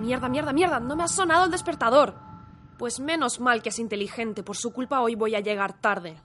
[0.00, 2.14] Mierda, mierda, mierda, no me ha sonado el despertador.
[2.78, 6.16] Pues menos mal que es inteligente, por su culpa hoy voy a llegar tarde.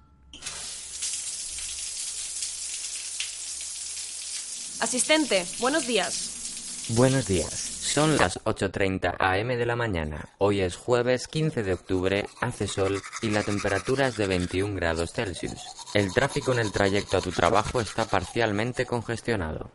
[4.79, 6.87] Asistente, buenos días.
[6.95, 7.51] Buenos días.
[7.51, 10.29] Son las 8.30 am de la mañana.
[10.37, 15.11] Hoy es jueves 15 de octubre, hace sol y la temperatura es de 21 grados
[15.11, 15.61] Celsius.
[15.93, 19.69] El tráfico en el trayecto a tu trabajo está parcialmente congestionado.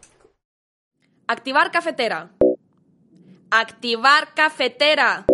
[1.27, 2.31] Activar cafetera.
[3.51, 5.27] Activar cafetera.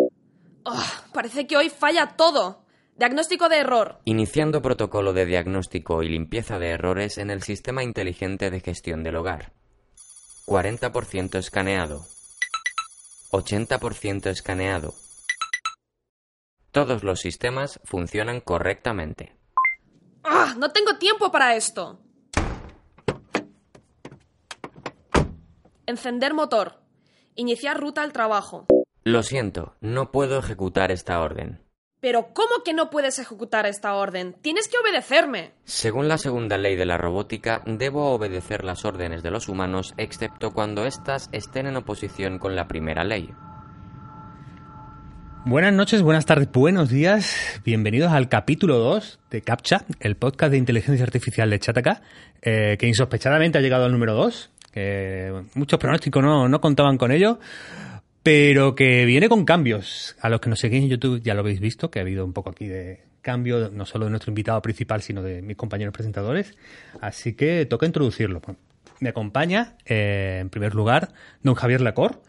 [0.65, 2.65] Oh, parece que hoy falla todo.
[2.97, 4.01] Diagnóstico de error.
[4.07, 9.17] Iniciando protocolo de diagnóstico y limpieza de errores en el sistema inteligente de gestión del
[9.17, 9.53] hogar.
[10.47, 12.07] 40% escaneado.
[13.33, 14.95] 80% escaneado.
[16.71, 19.37] Todos los sistemas funcionan correctamente.
[20.25, 20.55] ¡Ah!
[20.57, 22.01] No tengo tiempo para esto.
[25.85, 26.86] Encender motor.
[27.39, 28.65] Iniciar ruta al trabajo.
[29.05, 31.61] Lo siento, no puedo ejecutar esta orden.
[32.01, 34.35] Pero ¿cómo que no puedes ejecutar esta orden?
[34.41, 35.53] Tienes que obedecerme.
[35.65, 40.53] Según la segunda ley de la robótica, debo obedecer las órdenes de los humanos excepto
[40.53, 43.29] cuando éstas estén en oposición con la primera ley.
[45.45, 47.61] Buenas noches, buenas tardes, buenos días.
[47.65, 52.03] Bienvenidos al capítulo 2 de CAPTCHA, el podcast de inteligencia artificial de Chataka,
[52.43, 54.51] eh, que insospechadamente ha llegado al número 2.
[55.55, 57.39] Muchos pronósticos no, no contaban con ello,
[58.23, 60.17] pero que viene con cambios.
[60.21, 62.33] A los que nos seguís en YouTube ya lo habéis visto, que ha habido un
[62.33, 66.57] poco aquí de cambio, no solo de nuestro invitado principal, sino de mis compañeros presentadores.
[67.01, 68.41] Así que toca introducirlo.
[69.01, 72.23] Me acompaña, eh, en primer lugar, don Javier Lacor.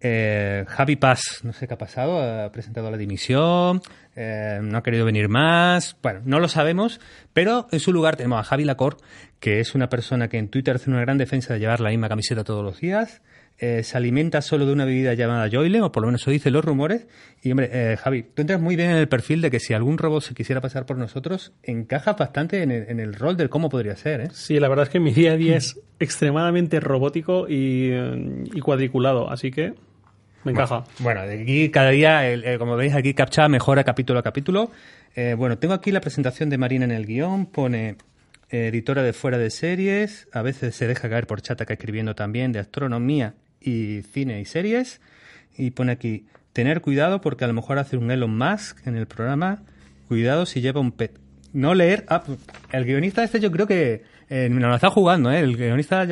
[0.00, 3.80] Eh, Javi Paz, no sé qué ha pasado, ha presentado la dimisión,
[4.14, 5.96] eh, no ha querido venir más.
[6.02, 7.00] Bueno, no lo sabemos,
[7.32, 8.98] pero en su lugar tenemos a Javi Lacor,
[9.40, 12.08] que es una persona que en Twitter hace una gran defensa de llevar la misma
[12.08, 13.22] camiseta todos los días.
[13.60, 16.52] Eh, se alimenta solo de una bebida llamada Joylem, o por lo menos eso dicen
[16.52, 17.08] los rumores.
[17.42, 19.98] Y hombre, eh, Javi, tú entras muy bien en el perfil de que si algún
[19.98, 23.68] robot se quisiera pasar por nosotros, encaja bastante en el, en el rol del cómo
[23.68, 24.20] podría ser.
[24.20, 24.28] ¿eh?
[24.30, 29.28] Sí, la verdad es que mi día a día es extremadamente robótico y, y cuadriculado,
[29.28, 29.74] así que
[30.44, 30.84] me encaja.
[31.00, 34.70] Bueno, aquí cada día, el- como veis aquí, Captcha mejora capítulo a capítulo.
[35.16, 37.96] Eh, bueno, tengo aquí la presentación de Marina en el guion, pone
[38.50, 42.52] eh, editora de fuera de series, a veces se deja caer por Chataca escribiendo también
[42.52, 45.00] de astronomía y cine y series,
[45.56, 49.06] y pone aquí, tener cuidado porque a lo mejor hace un Elon Musk en el
[49.06, 49.62] programa,
[50.06, 51.18] cuidado si lleva un pet.
[51.52, 52.22] No leer, ah,
[52.72, 55.40] el guionista este yo creo que eh, nos lo está jugando, ¿eh?
[55.40, 56.04] El guionista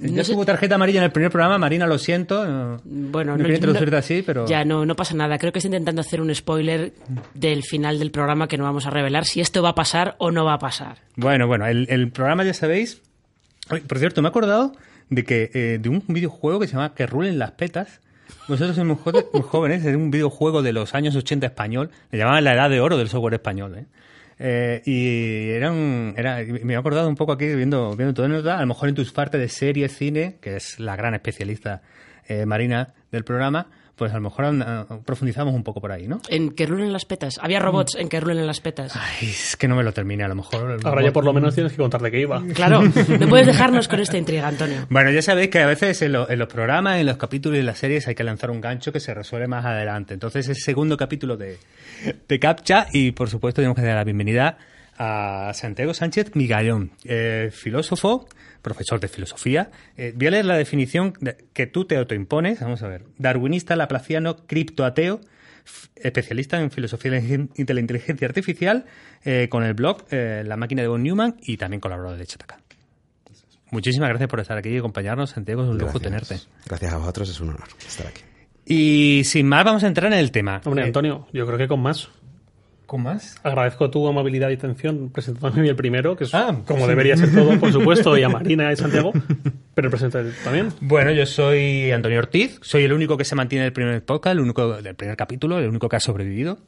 [0.00, 0.16] yo...
[0.16, 2.46] No sé- tuvo tarjeta amarilla en el primer programa, Marina, lo siento.
[2.46, 4.46] no- Bueno, no, no, introducirte no- así, pero.
[4.46, 5.38] Ya, no, no pasa nada.
[5.38, 6.92] Creo que está intentando hacer un spoiler
[7.34, 10.30] del final del programa que no vamos a revelar si esto va a pasar o
[10.30, 10.98] no va a pasar.
[11.16, 13.02] Bueno, bueno, el, el programa ya sabéis.
[13.86, 14.72] Por cierto, me he acordado
[15.10, 18.00] de que eh, de un videojuego que se llama Que rulen las petas.
[18.48, 18.56] Jo-
[19.32, 21.90] muy jóvenes, es un videojuego de los años 80 español.
[22.10, 23.76] Le llamaban la edad de oro del software español.
[23.78, 23.84] ¿eh?
[24.42, 28.26] Eh, y era un, era, me he acordado un poco aquí viendo, viendo todo.
[28.26, 31.82] Nota, a lo mejor en tus partes de serie, cine, que es la gran especialista
[32.26, 33.66] eh, Marina del programa,
[34.00, 36.22] pues a lo mejor profundizamos un poco por ahí, ¿no?
[36.30, 37.38] En que rulen las petas.
[37.42, 38.96] Había robots en que rulen las petas.
[38.96, 40.78] Ay, es que no me lo terminé, a lo mejor.
[40.84, 42.42] Ahora ya por lo menos tienes que contar de qué iba.
[42.54, 42.80] Claro,
[43.20, 44.86] no puedes dejarnos con esta intriga, Antonio.
[44.88, 47.60] Bueno, ya sabéis que a veces en, lo- en los programas, en los capítulos y
[47.60, 50.14] en las series hay que lanzar un gancho que se resuelve más adelante.
[50.14, 51.58] Entonces es el segundo capítulo de,
[52.26, 54.56] de Captcha y por supuesto tenemos que dar la bienvenida
[54.98, 58.26] a Santiago Sánchez Migallón, eh, filósofo,
[58.62, 59.70] profesor de filosofía.
[59.96, 62.60] Eh, voy a leer la definición de- que tú te autoimpones.
[62.60, 63.04] Vamos a ver.
[63.18, 65.20] Darwinista, laplaciano, criptoateo,
[65.96, 68.86] especialista en filosofía de la inteligencia artificial,
[69.24, 72.58] eh, con el blog eh, La máquina de von Neumann y también colaborador de Chataca.
[73.70, 75.62] Muchísimas gracias por estar aquí y acompañarnos, Santiago.
[75.62, 76.28] Es un lujo Gracias.
[76.28, 76.46] tenerte.
[76.66, 78.22] Gracias a vosotros, es un honor estar aquí.
[78.66, 80.60] Y sin más, vamos a entrar en el tema.
[80.64, 82.08] Hombre, Eh, Antonio, yo creo que con más.
[82.90, 83.36] ¿Con más?
[83.44, 86.88] Agradezco tu amabilidad y atención presentándome a mí el primero, que es Ah, como sí.
[86.88, 89.12] debería ser todo, por supuesto, y a Marina y Santiago,
[89.76, 90.70] pero presentate también.
[90.80, 94.40] Bueno, yo soy Antonio Ortiz, soy el único que se mantiene del primer podcast, el
[94.40, 96.58] único del primer capítulo, el único que ha sobrevivido.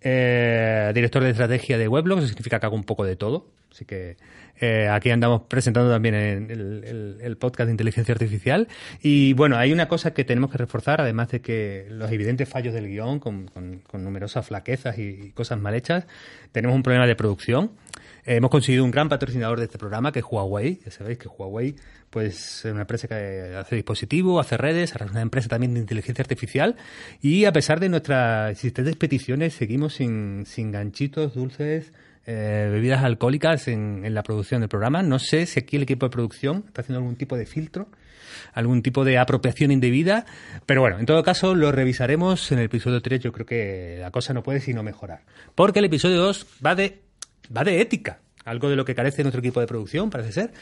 [0.00, 3.46] Eh, director de estrategia de Weblog, eso significa que hago un poco de todo.
[3.70, 4.16] Así que
[4.60, 8.66] eh, aquí andamos presentando también el, el- podcast de inteligencia artificial.
[9.02, 12.74] Y bueno, hay una cosa que tenemos que reforzar, además de que los evidentes fallos
[12.74, 13.50] del guion, con,
[13.92, 16.06] numerosas flaquezas y, cosas mal hechas,
[16.52, 17.70] tenemos un problema de producción.
[18.24, 20.80] Hemos conseguido un gran patrocinador de este programa, que es Huawei.
[20.84, 21.76] Ya sabéis que Huawei
[22.10, 26.22] pues, es una empresa que hace dispositivos, hace redes, es una empresa también de inteligencia
[26.22, 26.76] artificial.
[27.20, 31.92] Y a pesar de nuestras existentes peticiones, seguimos sin, sin ganchitos, dulces,
[32.26, 35.02] eh, bebidas alcohólicas en, en la producción del programa.
[35.02, 37.88] No sé si aquí el equipo de producción está haciendo algún tipo de filtro
[38.52, 40.26] algún tipo de apropiación indebida.
[40.66, 43.20] Pero bueno, en todo caso, lo revisaremos en el episodio 3.
[43.20, 45.22] Yo creo que la cosa no puede sino mejorar.
[45.54, 47.02] Porque el episodio 2 va de,
[47.54, 48.20] va de ética.
[48.44, 50.52] Algo de lo que carece nuestro equipo de producción, parece ser.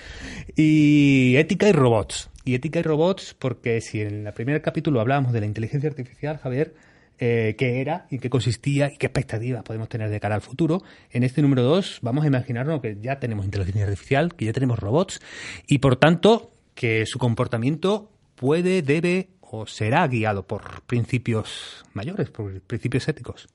[0.56, 2.30] Y ética y robots.
[2.44, 6.38] Y ética y robots, porque si en el primer capítulo hablábamos de la inteligencia artificial,
[6.38, 6.74] Javier,
[7.18, 10.82] eh, qué era y qué consistía y qué expectativas podemos tener de cara al futuro.
[11.10, 14.78] En este número 2 vamos a imaginarnos que ya tenemos inteligencia artificial, que ya tenemos
[14.78, 15.20] robots
[15.66, 22.60] y por tanto que su comportamiento puede, debe o será guiado por principios mayores, por
[22.60, 23.48] principios éticos.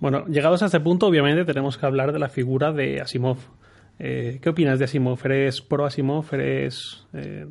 [0.00, 3.38] Bueno, llegados a este punto, obviamente tenemos que hablar de la figura de Asimov.
[4.04, 5.20] Eh, ¿Qué opinas de Asimov?
[5.24, 6.26] ¿Eres pro Asimov?
[6.32, 7.06] ¿Eres...?
[7.14, 7.46] Eh...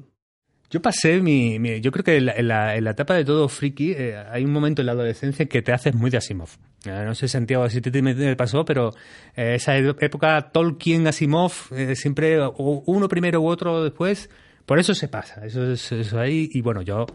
[0.70, 3.24] Yo pasé mi, mi, Yo creo que en la, en la, en la etapa de
[3.24, 6.50] todo friki eh, hay un momento en la adolescencia que te haces muy de Asimov.
[6.86, 8.92] Eh, no sé, Santiago, si te, te pasó, pero
[9.34, 14.30] eh, esa época Tolkien, Asimov, eh, siempre uno primero u otro después.
[14.66, 15.46] Por eso se pasa.
[15.46, 16.50] Eso es ahí.
[16.52, 17.06] Y bueno, yo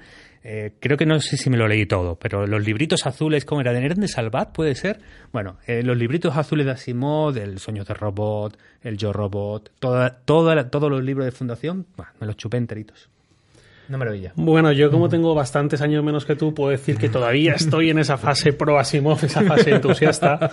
[0.48, 3.62] eh, creo que no sé si me lo leí todo, pero los libritos azules, ¿cómo
[3.62, 3.72] era?
[3.72, 5.00] ¿De de Salvat puede ser?
[5.32, 10.20] Bueno, eh, los libritos azules de Asimov, El sueño de robot, El yo robot, toda,
[10.24, 13.10] toda, todos los libros de fundación, bueno, me los chupé enteritos.
[13.88, 14.34] Una maravilla.
[14.36, 17.98] Bueno, yo como tengo bastantes años menos que tú, puedo decir que todavía estoy en
[17.98, 20.48] esa fase pro Asimov, esa fase entusiasta.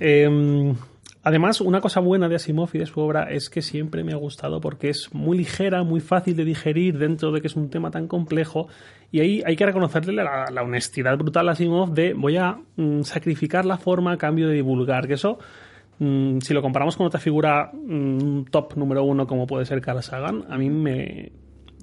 [0.00, 0.74] Eh,
[1.22, 4.16] además, una cosa buena de Asimov y de su obra es que siempre me ha
[4.16, 7.90] gustado porque es muy ligera, muy fácil de digerir dentro de que es un tema
[7.90, 8.68] tan complejo.
[9.12, 13.64] Y ahí hay que reconocerle la, honestidad brutal a Asimov de voy a mm, sacrificar
[13.64, 15.38] la forma a cambio de divulgar, que eso
[15.98, 20.02] mm, si lo comparamos con otra figura mm, top número uno como puede ser Carl
[20.02, 21.32] Sagan, a mí me,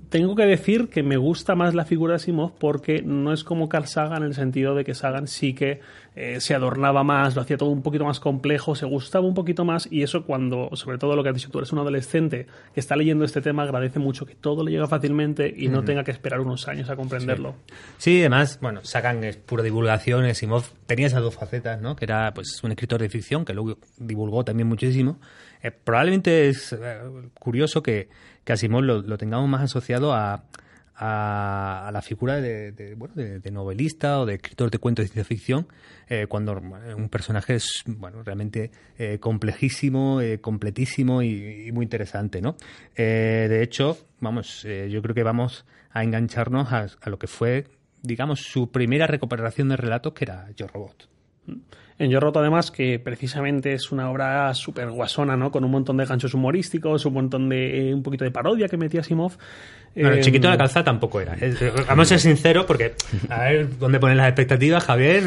[0.10, 3.68] tengo que decir que me gusta más la figura de Asimov porque no es como
[3.68, 5.82] Carl Sagan en el sentido de que Sagan sí que
[6.16, 9.66] eh, se adornaba más, lo hacía todo un poquito más complejo, se gustaba un poquito
[9.66, 12.80] más y eso cuando, sobre todo lo que has dicho tú, eres un adolescente que
[12.80, 16.12] está leyendo este tema, agradece mucho que todo le llega fácilmente y no tenga que
[16.12, 17.56] esperar unos años a comprenderlo.
[17.98, 18.12] Sí.
[18.12, 21.96] sí, además, bueno, Sagan es pura divulgación, Asimov tenía esas dos facetas, ¿no?
[21.96, 25.20] Que era pues un escritor de ficción que luego divulgó también muchísimo.
[25.62, 26.98] Eh, probablemente es eh,
[27.34, 28.10] curioso que
[28.48, 30.46] que Asimov lo, lo tengamos más asociado a,
[30.96, 35.26] a, a la figura de, bueno, de, novelista o de escritor de cuentos de ciencia
[35.26, 35.68] ficción,
[36.08, 36.54] eh, cuando
[36.96, 42.42] un personaje es bueno, realmente eh, complejísimo, eh, completísimo y, muy interesante.
[42.42, 42.56] ¿no?
[42.96, 47.28] Eh, de hecho, vamos, eh, yo creo que vamos a engancharnos a, a, lo que
[47.28, 47.66] fue,
[48.02, 51.10] digamos, su primera recuperación de relatos, que era Yo Robot.
[52.00, 55.52] En Yo Roto, además, que precisamente es una obra súper guasona, ¿no?
[55.52, 57.90] Con un montón de ganchos humorísticos, un montón de.
[57.90, 59.34] Eh, un poquito de parodia que metía Simov.
[59.96, 61.36] Bueno, eh, chiquito de la calzada tampoco era.
[61.88, 62.94] Vamos a ser sinceros, porque.
[63.30, 65.24] A ver, ¿dónde ponen las expectativas, Javier?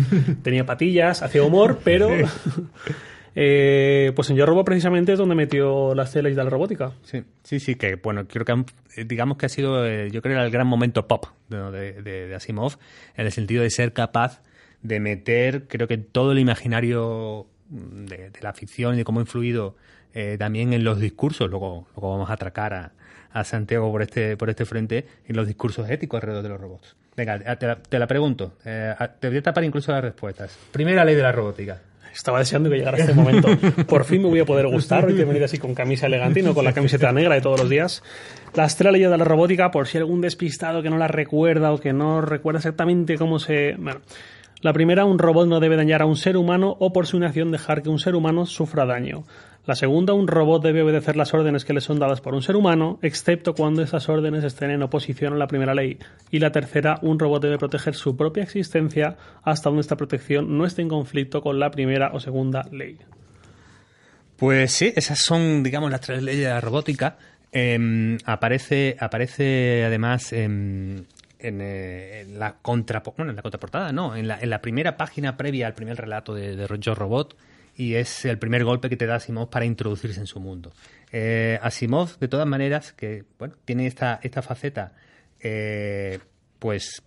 [0.42, 2.08] Tenía patillas, hacía humor, pero.
[3.36, 6.92] Eh, pues en Yo Robo precisamente es donde metió las telas de la robótica.
[7.02, 8.64] Sí, sí, sí, que bueno, creo que han,
[9.06, 12.76] digamos que ha sido, eh, yo creo, el gran momento pop de, de, de Asimov,
[13.16, 14.40] en el sentido de ser capaz
[14.84, 19.22] de meter, creo que todo el imaginario de, de la ficción y de cómo ha
[19.22, 19.74] influido
[20.12, 22.92] eh, también en los discursos, luego, luego vamos a atracar a,
[23.32, 26.94] a, Santiago por este, por este frente, en los discursos éticos alrededor de los robots.
[27.16, 30.56] Venga, te la, te la pregunto, eh, te voy a tapar incluso las respuestas.
[30.70, 31.80] Primera ley de la robótica.
[32.12, 33.48] Estaba deseando que llegara este momento.
[33.88, 35.04] Por fin me voy a poder gustar.
[35.04, 37.40] Hoy te he venido así con camisa elegante y no con la camiseta negra de
[37.40, 38.04] todos los días.
[38.54, 41.80] Las tres leyes de la robótica, por si algún despistado que no las recuerda o
[41.80, 43.74] que no recuerda exactamente cómo se...
[43.78, 44.00] Bueno,
[44.64, 47.50] la primera, un robot no debe dañar a un ser humano o por su inacción
[47.50, 49.24] dejar que un ser humano sufra daño.
[49.66, 52.56] La segunda, un robot debe obedecer las órdenes que le son dadas por un ser
[52.56, 55.98] humano, excepto cuando esas órdenes estén en oposición a la primera ley.
[56.30, 60.64] Y la tercera, un robot debe proteger su propia existencia hasta donde esta protección no
[60.64, 62.96] esté en conflicto con la primera o segunda ley.
[64.38, 67.18] Pues sí, esas son, digamos, las tres leyes de la robótica.
[67.52, 71.06] Eh, aparece, aparece además en,
[71.46, 74.96] en, eh, en, la contra, bueno, en la contraportada, no, en la, en la, primera
[74.96, 77.36] página previa al primer relato de, de Yo Robot
[77.76, 80.72] y es el primer golpe que te da Asimov para introducirse en su mundo.
[81.12, 84.92] Eh, Asimov, de todas maneras, que bueno, tiene esta, esta faceta,
[85.40, 86.20] eh,
[86.58, 87.02] pues,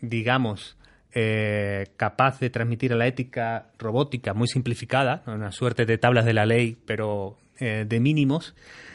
[0.00, 0.76] digamos,
[1.12, 6.34] eh, capaz de transmitir a la ética robótica muy simplificada, una suerte de tablas de
[6.34, 8.54] la ley, pero de mínimos.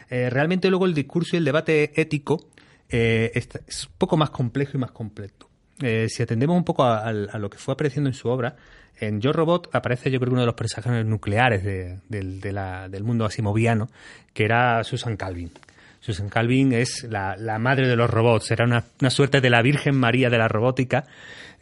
[0.09, 2.47] Realmente luego el discurso y el debate ético
[2.93, 5.49] eh, es un poco más complejo y más completo.
[5.81, 8.55] Eh, si atendemos un poco a, lo que fue apareciendo en su obra,
[8.99, 12.87] en Yo Robot aparece yo creo uno de los personajes nucleares de, de, de la,
[12.87, 13.89] del mundo asimoviano,
[14.33, 15.51] que era Susan Calvin.
[15.99, 19.61] Susan Calvin es la, la madre de los robots, era una, una suerte de la
[19.61, 21.05] Virgen María de la robótica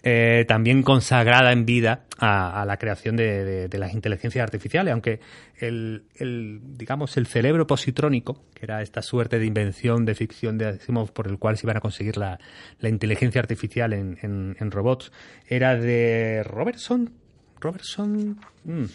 [0.04, 5.20] eh, también consagrada en vida a, la creación de, las inteligencias artificiales, aunque
[5.58, 10.68] el, el, digamos, el cerebro positrónico, que era esta suerte de invención de ficción de
[10.68, 12.40] Asimov por el cual se iban a conseguir la,
[12.80, 15.12] la inteligencia artificial en, en, en, robots,
[15.48, 17.14] era de Robertson.
[17.60, 18.40] Robertson.
[18.64, 18.86] Mm.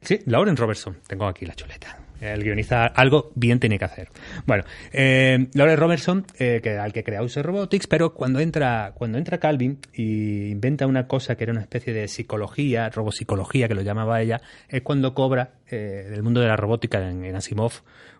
[0.00, 0.98] Sí, Lauren Robertson.
[1.06, 2.05] Tengo aquí la chuleta.
[2.20, 4.08] El guionista algo bien tiene que hacer.
[4.46, 9.18] Bueno, eh, Lauren Robertson, eh, que, al que crea Use Robotics, pero cuando entra, cuando
[9.18, 13.82] entra Calvin y inventa una cosa que era una especie de psicología, robopsicología, que lo
[13.82, 17.72] llamaba ella, es cuando cobra eh, del mundo de la robótica en, en, Asimov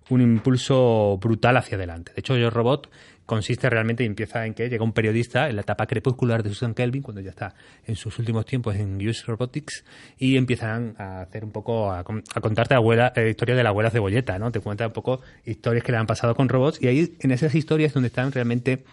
[0.09, 2.13] un impulso brutal hacia adelante.
[2.15, 2.89] De hecho, Yo Robot
[3.27, 6.73] consiste realmente y empieza en que llega un periodista en la etapa crepuscular de Susan
[6.73, 7.55] Kelvin, cuando ya está
[7.85, 9.85] en sus últimos tiempos en Use Robotics,
[10.17, 13.91] y empiezan a hacer un poco, a, contarte la abuela, eh, historia de la abuela
[13.91, 14.51] cebolleta, ¿no?
[14.53, 17.55] Te cuenta un poco historias que le han pasado con robots, y ahí en esas
[17.55, 18.85] historias donde están realmente,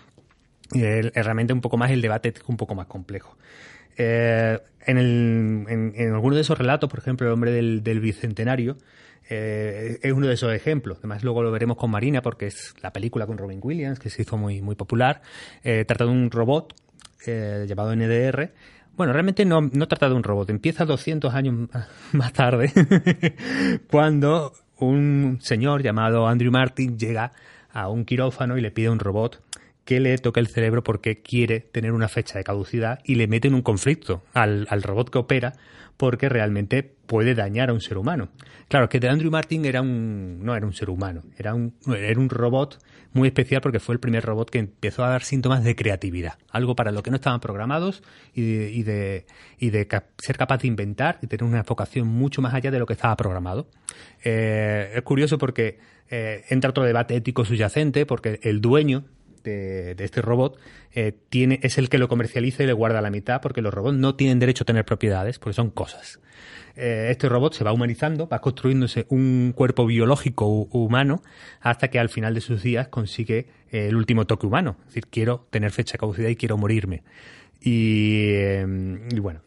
[0.76, 3.38] eh, realmente un poco más el debate un poco más complejo.
[3.96, 8.78] Eh, en, el, en alguno de esos relatos, por ejemplo, el hombre del, del bicentenario,
[9.30, 10.98] eh, es uno de esos ejemplos.
[11.00, 14.22] Además, luego lo veremos con Marina, porque es la película con Robin Williams, que se
[14.22, 15.22] hizo muy, muy popular.
[15.64, 16.74] Eh, trata de un robot
[17.26, 18.52] eh, llamado NDR.
[18.96, 20.50] Bueno, realmente no, no trata de un robot.
[20.50, 21.70] Empieza 200 años
[22.12, 22.72] más tarde,
[23.90, 27.32] cuando un señor llamado Andrew Martin llega
[27.72, 29.42] a un quirófano y le pide un robot
[29.86, 33.48] que le toque el cerebro porque quiere tener una fecha de caducidad y le mete
[33.48, 35.54] en un conflicto al, al robot que opera
[35.98, 38.30] porque realmente puede dañar a un ser humano.
[38.68, 42.20] Claro, que de Andrew Martin era un, no era un ser humano, era un, era
[42.20, 42.80] un robot
[43.12, 46.76] muy especial porque fue el primer robot que empezó a dar síntomas de creatividad, algo
[46.76, 48.02] para lo que no estaban programados
[48.34, 49.26] y de, y de,
[49.60, 49.88] y de
[50.18, 53.16] ser capaz de inventar y tener una vocación mucho más allá de lo que estaba
[53.16, 53.68] programado.
[54.24, 55.78] Eh, es curioso porque
[56.10, 59.06] eh, entra otro debate ético subyacente porque el dueño
[59.44, 60.60] de, este robot
[60.94, 63.98] eh, tiene, es el que lo comercializa y le guarda la mitad, porque los robots
[63.98, 66.20] no tienen derecho a tener propiedades, porque son cosas.
[66.76, 71.22] Eh, este robot se va humanizando, va construyéndose un cuerpo biológico humano,
[71.62, 74.78] hasta que al final de sus días consigue eh, el último toque humano.
[74.82, 77.04] Es decir, quiero tener fecha de caducidad y quiero morirme.
[77.66, 78.66] Y, eh,
[79.10, 79.40] y, bueno,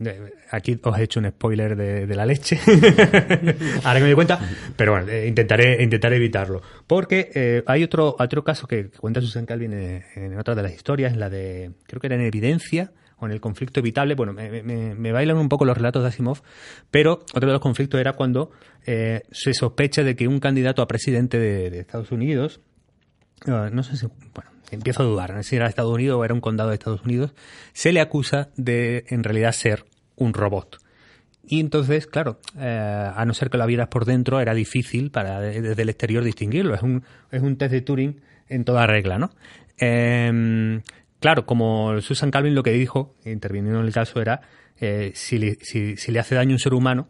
[0.51, 2.59] aquí os he hecho un spoiler de, de la leche,
[3.85, 4.41] ahora que me doy cuenta,
[4.75, 6.63] pero bueno, eh, intentaré, intentaré evitarlo.
[6.87, 10.73] Porque eh, hay otro, otro caso que, cuenta Susan Calvin en, en, otra de las
[10.73, 14.15] historias, en la de, creo que era en Evidencia, o en el conflicto evitable.
[14.15, 16.41] Bueno, me, me, me, bailan un poco los relatos de Asimov,
[16.91, 18.51] pero otro de los conflictos era cuando
[18.87, 22.61] eh, se sospecha de que un candidato a presidente de, de Estados Unidos,
[23.47, 26.41] uh, no sé si, bueno, empiezo a dudar, si era Estados Unidos o era un
[26.41, 27.33] condado de Estados Unidos,
[27.73, 29.85] se le acusa de en realidad ser
[30.17, 30.79] un robot.
[31.49, 35.41] Y entonces, claro, eh, a no ser que lo vieras por dentro, era difícil para
[35.41, 36.75] desde el exterior distinguirlo.
[36.75, 39.31] Es un, es un test de Turing en toda regla, ¿no?
[39.79, 40.81] Eh,
[41.21, 44.41] claro, como Susan Calvin lo que dijo, interviniendo en el caso, era
[44.81, 47.09] eh, si, le, si, si, le hace daño a un ser humano,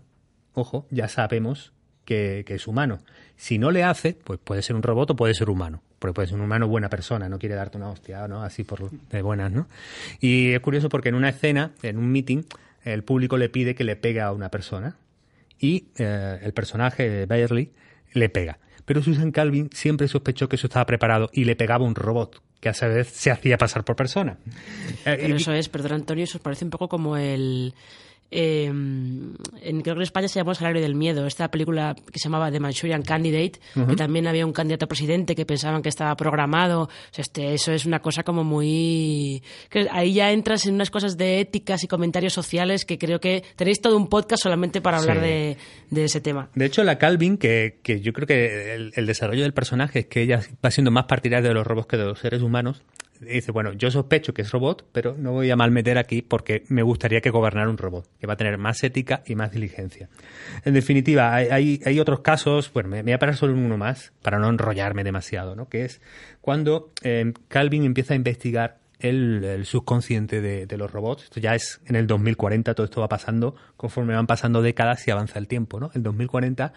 [0.53, 1.73] ojo, ya sabemos
[2.05, 2.99] que, que, es humano.
[3.37, 5.83] Si no le hace, pues puede ser un robot o puede ser humano.
[6.07, 8.45] Porque puede ser un humano buena persona, no quiere darte una hostia, ¿no?
[8.45, 9.67] Así por de buenas, ¿no?
[10.21, 12.45] Y es curioso porque en una escena, en un meeting,
[12.85, 14.95] el público le pide que le pegue a una persona
[15.59, 17.73] y eh, el personaje Bayerly
[18.13, 18.61] le pega.
[18.85, 22.69] Pero Susan Calvin siempre sospechó que eso estaba preparado y le pegaba un robot que
[22.69, 24.39] a su vez se hacía pasar por persona.
[25.03, 27.75] Pero eso es, perdón Antonio, eso parece un poco como el
[28.31, 29.37] eh, en,
[29.83, 32.51] creo que en España se llamó El salario del miedo, esta película que se llamaba
[32.51, 33.87] The Manchurian Candidate, uh -huh.
[33.89, 36.83] que también había un candidato a presidente que pensaban que estaba programado.
[36.83, 39.43] O sea, este, eso es una cosa como muy...
[39.71, 43.45] Que ahí ya entras en unas cosas de éticas y comentarios sociales que creo que
[43.57, 45.23] tenéis todo un podcast solamente para hablar sí.
[45.23, 45.57] de,
[45.91, 46.49] de, ese tema.
[46.55, 50.07] De hecho, la Calvin, que, que yo creo que el, el, desarrollo del personaje es
[50.07, 52.83] que ella va siendo más partidaria de los robots que de los seres humanos,
[53.21, 56.83] dice, bueno, yo sospecho que es robot, pero no voy a malmeter aquí porque me
[56.83, 60.09] gustaría que gobernara un robot, que va a tener más ética y más diligencia.
[60.65, 64.13] En definitiva, hay, hay, otros casos, bueno, me, voy a parar solo en uno más
[64.23, 65.69] para no enrollarme demasiado, ¿no?
[65.69, 66.01] Que es
[66.41, 71.25] cuando eh, Calvin empieza a investigar el, el subconsciente de, de, los robots.
[71.25, 75.11] Esto ya es en el 2040, todo esto va pasando conforme van pasando décadas y
[75.11, 75.91] avanza el tiempo, ¿no?
[75.95, 76.73] El 2040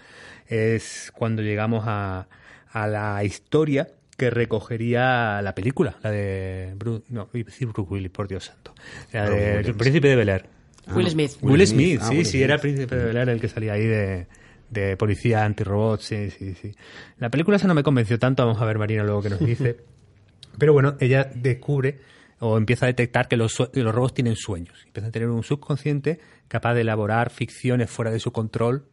[0.48, 2.27] es cuando llegamos a,
[2.72, 3.88] a la historia
[4.19, 8.45] que recogería la película, la de Bruce, no, iba a decir Bruce Willis, por Dios
[8.45, 8.75] santo,
[9.11, 10.45] la de El Príncipe de Bel Air.
[10.85, 11.31] Ah, Will Smith.
[11.41, 13.47] Will, Will Smith, Smith, sí, ah, sí, era el Príncipe de Bel Air el que
[13.47, 14.27] salía ahí de,
[14.69, 16.75] de policía antirrobot, sí, sí, sí.
[17.17, 19.77] La película esa no me convenció tanto, vamos a ver Marina luego que nos dice.
[20.59, 21.99] Pero bueno, ella descubre
[22.39, 24.83] o empieza a detectar que los, los robots tienen sueños.
[24.85, 28.85] Empieza a tener un subconsciente capaz de elaborar ficciones fuera de su control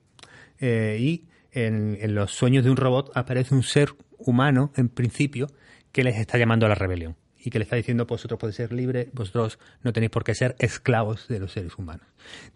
[0.61, 5.49] eh, y en, en, los sueños de un robot aparece un ser humano, en principio,
[5.93, 8.73] que les está llamando a la rebelión y que le está diciendo vosotros podéis ser
[8.73, 12.05] libres, vosotros no tenéis por qué ser esclavos de los seres humanos.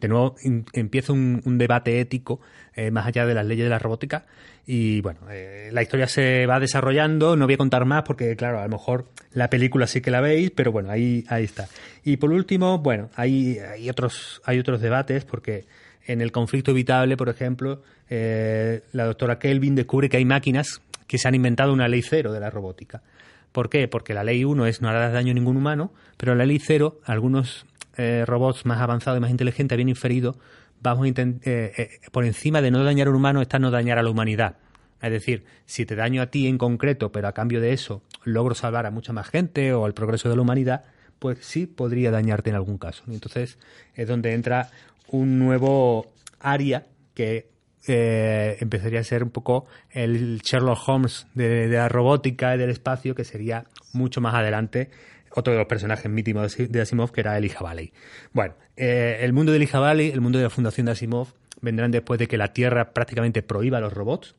[0.01, 0.35] De nuevo
[0.73, 2.41] empieza un, debate ético
[2.75, 4.27] eh, más allá de las leyes de la robótica
[4.67, 8.59] y bueno, eh, la historia se va desarrollando, no voy a contar más porque claro,
[8.59, 11.69] a lo mejor la película sí que la veis, pero bueno, ahí, ahí está.
[12.03, 15.67] Y por último, bueno, hay, hay, otros, hay otros debates porque
[16.05, 21.19] en el conflicto evitable, por ejemplo, eh, la doctora Kelvin descubre que hay máquinas que
[21.19, 23.03] se han inventado una ley cero de la robótica.
[23.51, 23.89] ¿Por qué?
[23.89, 27.01] Porque la ley 1 es no hará daño a ningún humano, pero la ley 0,
[27.05, 30.39] algunos eh, robots más avanzados y más inteligentes habían inferido,
[30.81, 33.99] vamos a eh, eh, por encima de no dañar a un humano está no dañar
[33.99, 34.59] a la humanidad.
[35.03, 38.55] Es decir, si te daño a ti en concreto, pero a cambio de eso logro
[38.55, 40.85] salvar a mucha más gente o al progreso de la humanidad,
[41.19, 43.03] pues sí podría dañarte en algún caso.
[43.09, 43.59] Entonces
[43.97, 44.71] es donde entra
[45.09, 47.51] un nuevo área que
[47.87, 53.15] eh, empezaría a ser un poco el Sherlock Holmes de, la robótica y del espacio,
[53.15, 54.91] que sería mucho más adelante
[55.33, 57.93] otro de los personajes míticos de Asimov, que era Elijah Valley.
[58.33, 61.29] Bueno, eh, el mundo de Elijah Valley, el mundo de la fundación de Asimov,
[61.61, 64.35] vendrán después de que la Tierra prácticamente prohíba los robots,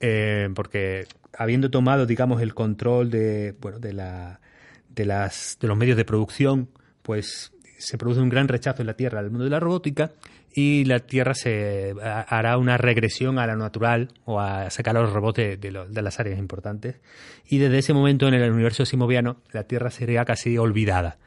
[0.00, 4.40] eh, porque habiendo tomado, digamos, el control de, bueno, de, la,
[4.88, 6.68] de, las, de los medios de producción,
[7.02, 10.12] pues se produce un gran rechazo en la Tierra al mundo de la robótica
[10.54, 15.12] y la Tierra se hará una regresión a la natural o a sacar a los
[15.12, 17.00] robots de, las áreas importantes.
[17.46, 21.18] Y desde ese momento en el universo simoviano la Tierra sería casi olvidada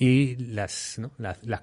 [0.00, 0.98] y las,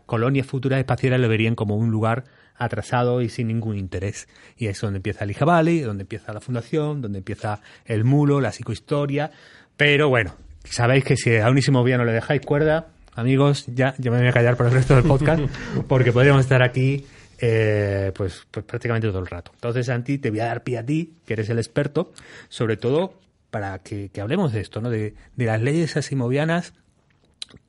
[0.06, 4.28] colonias futuras espaciales lo verían como un lugar atrasado y sin ningún interés.
[4.58, 8.52] Y es donde empieza el Valley, donde empieza la fundación, donde empieza el mulo, la
[8.52, 9.32] psicohistoria.
[9.76, 14.20] Pero bueno, sabéis que si a un simoviano le dejáis cuerda, amigos, ya, yo me
[14.20, 15.44] voy a callar por el resto del podcast
[15.88, 17.06] porque podríamos estar aquí
[17.40, 19.52] eh, pues, pues prácticamente todo el rato.
[19.56, 22.14] Entonces, Santi, te voy a dar pie a ti, que eres el experto,
[22.48, 23.14] sobre todo
[23.50, 24.90] para que, hablemos de esto, ¿no?
[24.90, 26.74] De, las leyes asimovianas,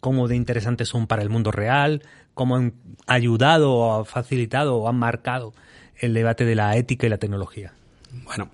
[0.01, 2.03] cómo de interesantes son para el mundo real,
[2.35, 2.75] cómo han
[3.07, 5.55] ayudado o facilitado o han marcado
[5.97, 7.73] el debate de la ética y la tecnología.
[8.25, 8.51] Bueno,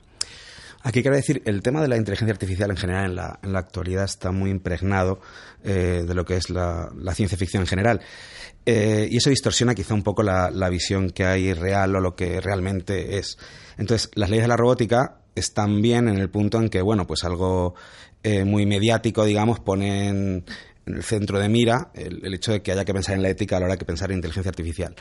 [0.87, 4.33] Aquí quiero decir, el tema de la inteligencia artificial en general en la, actualidad está
[4.33, 5.19] muy impregnado
[5.63, 8.03] eh, de lo que es la, ciencia ficción en general.
[8.67, 12.39] Eh, y eso distorsiona quizá un poco la, visión que hay real o lo que
[12.39, 13.39] realmente es.
[13.79, 17.25] Entonces, las leyes de la robótica están bien en el punto en que, bueno, pues
[17.25, 17.75] algo
[18.23, 20.45] eh, muy mediático, digamos, ponen
[20.85, 23.57] en el centro de mira el, hecho de que haya que pensar en la ética
[23.57, 24.95] a la hora de pensar en inteligencia artificial.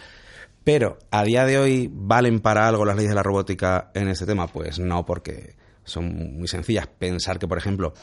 [0.63, 4.25] Pero, ¿a día de hoy valen para algo las leyes de la robótica en este
[4.25, 4.47] tema?
[4.47, 6.87] Pues no, porque son muy sencillas.
[6.87, 7.93] Pensar que, por ejemplo,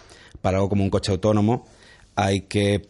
[0.41, 1.67] para algo como un coche autónomo
[2.17, 2.83] hay que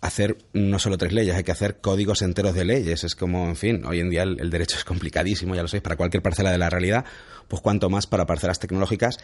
[0.00, 3.04] hacer no solo tres leyes, hay que hacer códigos enteros de leyes.
[3.04, 5.96] Es como, en fin, hoy en día el, derecho es complicadísimo, ya lo sabéis, para
[5.96, 7.04] cualquier parcela de la realidad,
[7.48, 9.18] pues cuanto más para parcelas tecnológicas,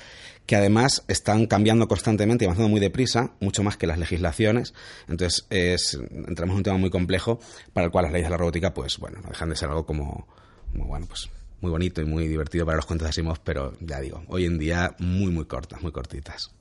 [0.46, 4.74] que además están cambiando constantemente y avanzando muy deprisa, mucho más que las legislaciones.
[5.08, 7.38] Entonces, es, entramos en un tema muy complejo
[7.72, 10.26] para el cual las leyes de la robótica, pues bueno, dejan de ser algo como,
[10.72, 11.28] como bueno, pues
[11.60, 14.58] muy bonito y muy divertido para los cuentos de Asimov, pero ya digo, hoy en
[14.58, 16.54] día muy, muy cortas, muy cortitas.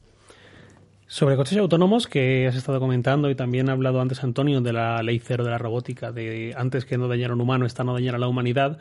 [1.14, 5.04] Sobre coches autónomos que has estado comentando y también ha hablado antes Antonio de la
[5.04, 7.94] ley cero de la robótica, de antes que no dañar a un humano está no
[7.94, 8.80] dañar a la humanidad.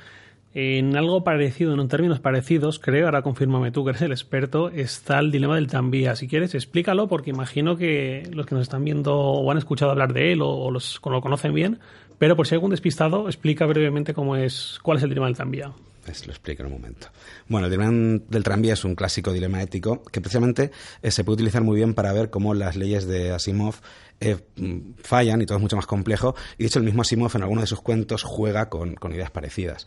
[0.55, 5.19] En algo parecido, en términos parecidos, creo, ahora confírmame tú que eres el experto, está
[5.19, 6.17] el dilema del tranvía.
[6.17, 10.15] Si quieres, explícalo, porque imagino que los que nos están viendo o han escuchado hablar
[10.15, 11.81] de él o, los, lo conocen bien,
[12.19, 15.37] pero por si hay algún despistado, explica brevemente cómo es, cuál es el dilema del
[15.37, 15.73] tranvía.
[16.05, 17.09] Pues lo explico en un momento.
[17.49, 21.35] Bueno, el dilema del tranvía es un clásico dilema ético que precisamente eh, se puede
[21.35, 23.77] utilizar muy bien para ver cómo las leyes de Asimov
[24.23, 26.37] eh, mm, fallan y todo es mucho más complejo.
[26.57, 29.87] Y de hecho, el mismo Asimov en alguno de sus cuentos juega con, ideas parecidas.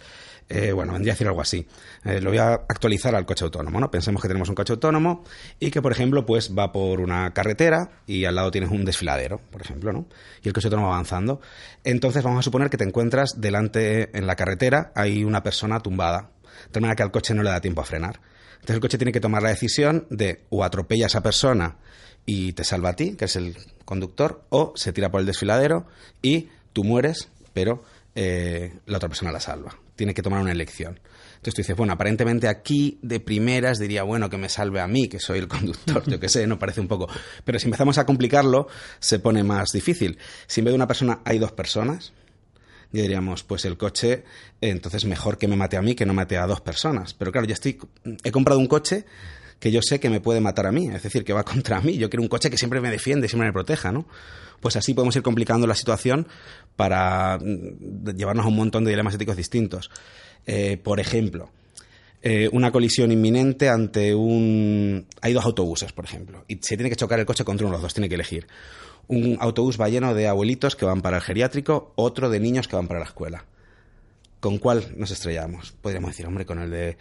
[0.49, 1.65] Eh, bueno, vendría a decir algo así.
[2.03, 3.89] Eh, lo voy a actualizar al coche autónomo, ¿no?
[3.89, 5.23] Pensemos que tenemos un coche autónomo
[5.59, 9.39] y que, por ejemplo, pues va por una carretera y al lado tienes un desfiladero,
[9.51, 10.05] por ejemplo, ¿no?
[10.43, 11.39] Y el coche autónomo va avanzando.
[11.85, 16.31] Entonces vamos a suponer que te encuentras delante en la carretera, hay una persona tumbada,
[16.73, 18.19] de manera que al coche no le da tiempo a frenar.
[18.55, 21.77] Entonces el coche tiene que tomar la decisión de o atropella a esa persona
[22.25, 25.85] y te salva a ti, que es el conductor, o se tira por el desfiladero
[26.21, 27.83] y tú mueres, pero
[28.15, 29.77] eh, la otra persona la salva.
[29.95, 30.99] Tiene que tomar una elección.
[31.35, 35.07] Entonces tú dices, bueno, aparentemente aquí de primeras diría, bueno, que me salve a mí,
[35.07, 37.07] que soy el conductor, yo qué sé, no parece un poco.
[37.43, 38.67] Pero si empezamos a complicarlo,
[38.99, 40.17] se pone más difícil.
[40.47, 42.13] Si en vez de una persona hay dos personas,
[42.91, 44.23] diríamos, pues el coche,
[44.61, 47.13] entonces mejor que me mate a mí que no mate a dos personas.
[47.13, 47.77] Pero claro, ya estoy,
[48.23, 49.05] he comprado un coche
[49.65, 51.97] que yo sé que me puede matar a mí, es decir, que va contra mí.
[51.97, 54.05] Yo quiero un coche que siempre me defiende, siempre me proteja, ¿no?
[54.59, 56.27] Pues así podemos ir complicando la situación
[56.75, 59.89] para mm, llevarnos a un montón de dilemas éticos distintos.
[60.45, 61.49] Eh, por ejemplo,
[62.21, 65.07] eh, una colisión inminente ante un...
[65.21, 67.77] Hay dos autobuses, por ejemplo, y se tiene que chocar el coche contra uno de
[67.77, 68.45] los dos, tiene que elegir.
[69.07, 72.75] Un autobús va lleno de abuelitos que van para el geriátrico, otro de niños que
[72.75, 73.45] van para la escuela.
[74.39, 75.71] ¿Con cuál nos estrellamos?
[75.71, 76.97] Podríamos decir, hombre, con el de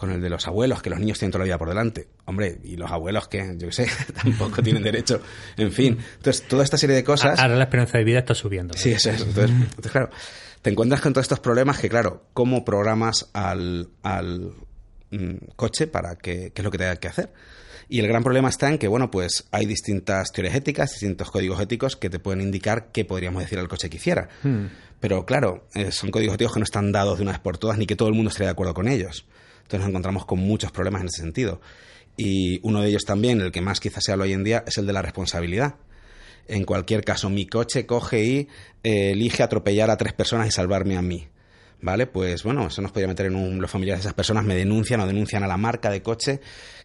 [0.00, 2.08] con el de los abuelos, que los niños tienen toda la vida por delante.
[2.24, 3.86] Hombre, y los abuelos que, yo qué sé,
[4.22, 5.20] tampoco tienen derecho.
[5.58, 7.38] En fin, entonces toda esta serie de cosas...
[7.38, 8.72] Ahora la esperanza de vida está subiendo.
[8.78, 9.20] Sí, eso es.
[9.20, 10.08] Entonces, entonces, claro,
[10.62, 14.54] te encuentras con todos estos problemas que, claro, ¿cómo programas al, al
[15.10, 17.30] mm, coche para que, qué es lo que tenga que hacer?
[17.90, 21.60] Y el gran problema está en que, bueno, pues hay distintas teorías éticas, distintos códigos
[21.60, 24.30] éticos que te pueden indicar qué podríamos decir al coche que hiciera.
[24.42, 24.66] Hmm.
[24.98, 27.76] Pero claro, eh, son códigos éticos que no están dados de una vez por todas
[27.76, 29.26] ni que todo el mundo esté de acuerdo con ellos.
[29.70, 31.60] Entonces nos encontramos con muchos problemas en ese sentido.
[32.16, 34.78] Y uno de ellos también, el que más quizás se habla hoy en día, es
[34.78, 35.76] el de la responsabilidad.
[36.48, 38.48] En cualquier caso, mi coche coge y
[38.82, 41.28] eh, elige atropellar a tres personas y salvarme a mí.
[41.82, 42.08] ¿Vale?
[42.08, 43.62] Pues bueno, eso nos podría meter en un...
[43.62, 46.40] Los familiares de esas personas me denuncian o denuncian a la marca de coche.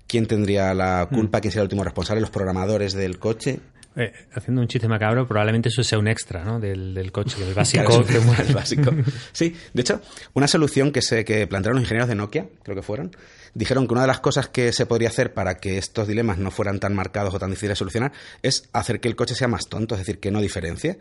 [0.06, 1.41] ¿Quién tendría la culpa?
[1.41, 2.21] ¿Quién sería el último responsable?
[2.21, 3.62] ¿Los programadores del coche?
[3.97, 6.60] Eh, haciendo un chiste macabro, probablemente eso sea un extra, ¿no?
[6.60, 8.03] Del, del coche, del básico.
[8.47, 8.91] El básico.
[9.31, 10.01] Sí, de hecho,
[10.34, 13.15] una solución que se que plantearon los ingenieros de Nokia, creo que fueron,
[13.53, 16.51] dijeron que una de las cosas que se podría hacer para que estos dilemas no
[16.51, 19.67] fueran tan marcados o tan difíciles de solucionar es hacer que el coche sea más
[19.67, 20.99] tonto, es decir, que no diferencie.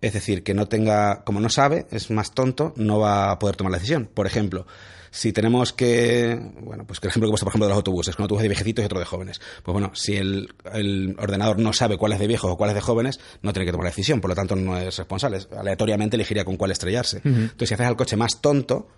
[0.00, 3.56] Es decir, que no tenga, como no sabe, es más tonto, no va a poder
[3.56, 4.10] tomar la decisión.
[4.12, 4.66] Por ejemplo,
[5.14, 8.16] si tenemos que, bueno, pues que el ejemplo que pasa, por ejemplo, de los autobuses,
[8.16, 9.40] que un autobús de viejecitos y otro de jóvenes.
[9.62, 12.74] Pues bueno, si el, el ordenador no sabe cuál es de viejos o cuál es
[12.74, 15.38] de jóvenes, no tiene que tomar la decisión, por lo tanto no es responsable.
[15.56, 17.20] Aleatoriamente elegiría con cuál estrellarse.
[17.24, 18.88] Entonces, si haces al coche más tonto,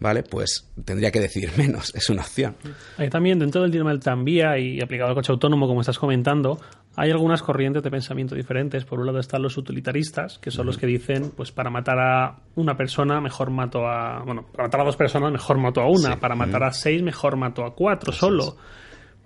[0.00, 0.22] ¿vale?
[0.22, 2.56] Pues tendría que decidir menos, es una opción.
[2.98, 6.58] Hay también dentro del dilema del tranvía y aplicado al coche autónomo, como estás comentando,
[6.96, 8.84] hay algunas corrientes de pensamiento diferentes.
[8.84, 12.36] Por un lado están los utilitaristas, que son los que dicen, pues para matar a
[12.56, 14.22] una persona mejor mato a...
[14.24, 16.18] Bueno, para matar a dos personas mejor mato a una, Sí.
[16.20, 18.56] para matar a seis mejor mato a cuatro solo.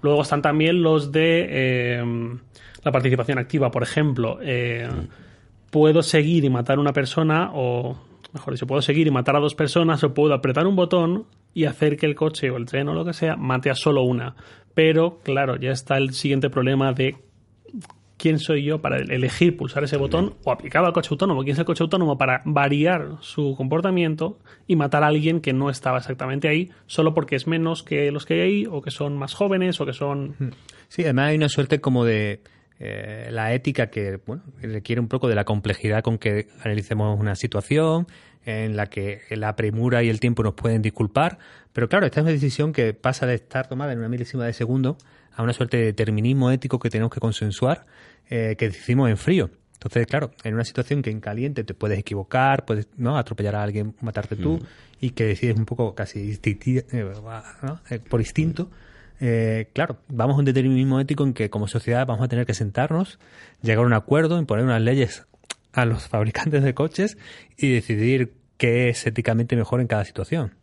[0.03, 2.03] Luego están también los de eh,
[2.85, 4.39] la participación activa, por ejemplo.
[4.43, 4.87] eh,
[5.71, 7.99] Puedo seguir y matar a una persona o...
[8.35, 11.67] Mejor dicho, puedo seguir y matar a dos personas o puedo apretar un botón y
[11.67, 14.35] hacer que el coche o el tren o lo que sea mate a solo una.
[14.75, 17.17] Pero, claro, ya está el siguiente problema de
[18.17, 21.59] quién soy yo para elegir pulsar ese botón o aplicado al coche autónomo, quién es
[21.61, 26.49] el coche autónomo para variar su comportamiento y matar a alguien que no estaba exactamente
[26.49, 29.81] ahí solo porque es menos que los que hay ahí o que son más jóvenes
[29.81, 30.55] o que son...
[30.89, 32.41] Sí, además hay una suerte como de
[32.87, 37.35] eh, la ética que bueno, requiere un poco de la complejidad con que analicemos una
[37.35, 38.07] situación
[38.45, 41.39] en la que la premura y el tiempo nos pueden disculpar,
[41.73, 44.53] pero claro, esta es una decisión que pasa de estar tomada en una milésima de
[44.53, 44.99] segundo
[45.35, 47.87] a una suerte de determinismo ético que tenemos que consensuar,
[48.29, 49.51] eh, que decidimos en frío.
[49.73, 53.63] Entonces, claro, en una situación que en caliente te puedes equivocar, puedes no atropellar a
[53.63, 54.61] alguien, matarte tú,
[55.01, 57.13] y que decides un poco casi eh,
[57.63, 57.81] ¿no?
[57.91, 58.71] Eh, por instinto,
[59.27, 62.53] eh, claro, vamos a un determinismo ético en que como sociedad vamos a tener que
[62.53, 63.19] sentarnos,
[63.63, 65.25] llegar a un acuerdo, imponer unas leyes
[65.73, 67.17] a los fabricantes de coches
[67.57, 70.55] y decidir qué es éticamente mejor en cada situación.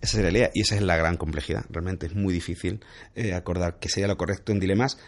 [0.00, 1.64] Esa sería la idea y esa es la gran complejidad.
[1.70, 2.80] Realmente es muy difícil
[3.14, 4.98] eh, acordar qué sería lo correcto en dilemas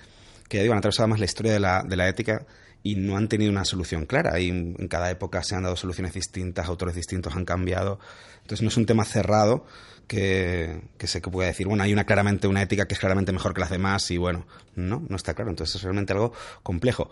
[0.48, 2.46] que ya digo, han atravesado más la historia de la, de la ética
[2.82, 4.38] y no han tenido una solución clara.
[4.38, 7.98] En cada época se han dado soluciones distintas, autores distintos han cambiado.
[8.42, 9.64] Entonces no es un tema cerrado
[10.10, 13.54] que, que se pueda decir, bueno, hay una claramente una ética que es claramente mejor
[13.54, 14.44] que las demás y bueno,
[14.74, 15.50] no, no está claro.
[15.50, 16.32] Entonces es realmente algo
[16.64, 17.08] complejo.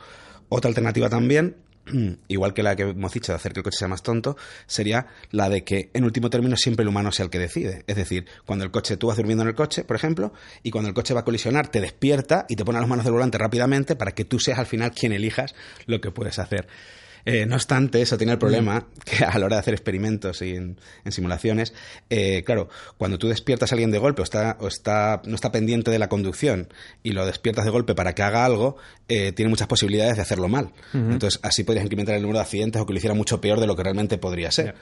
[0.48, 1.54] Otra alternativa también
[2.26, 5.06] igual que la que hemos dicho de hacer que el coche sea más tonto, sería
[5.30, 7.84] la de que en último término siempre el humano sea el que decide.
[7.86, 10.32] Es decir, cuando el coche, tú vas durmiendo en el coche, por ejemplo,
[10.64, 13.14] y cuando el coche va a colisionar, te despierta y te pone las manos del
[13.14, 15.54] volante rápidamente para que tú seas al final quien elijas
[15.86, 16.66] lo que puedes hacer.
[17.24, 20.54] Eh, no obstante, eso tiene el problema que a la hora de hacer experimentos y
[20.54, 21.74] en, en simulaciones,
[22.10, 25.52] eh, claro, cuando tú despiertas a alguien de golpe o, está, o está, no está
[25.52, 26.68] pendiente de la conducción
[27.02, 28.76] y lo despiertas de golpe para que haga algo,
[29.08, 30.72] eh, tiene muchas posibilidades de hacerlo mal.
[30.92, 33.66] Entonces, así podrías incrementar el número de accidentes o que lo hiciera mucho peor de
[33.66, 34.74] lo que realmente podría ser.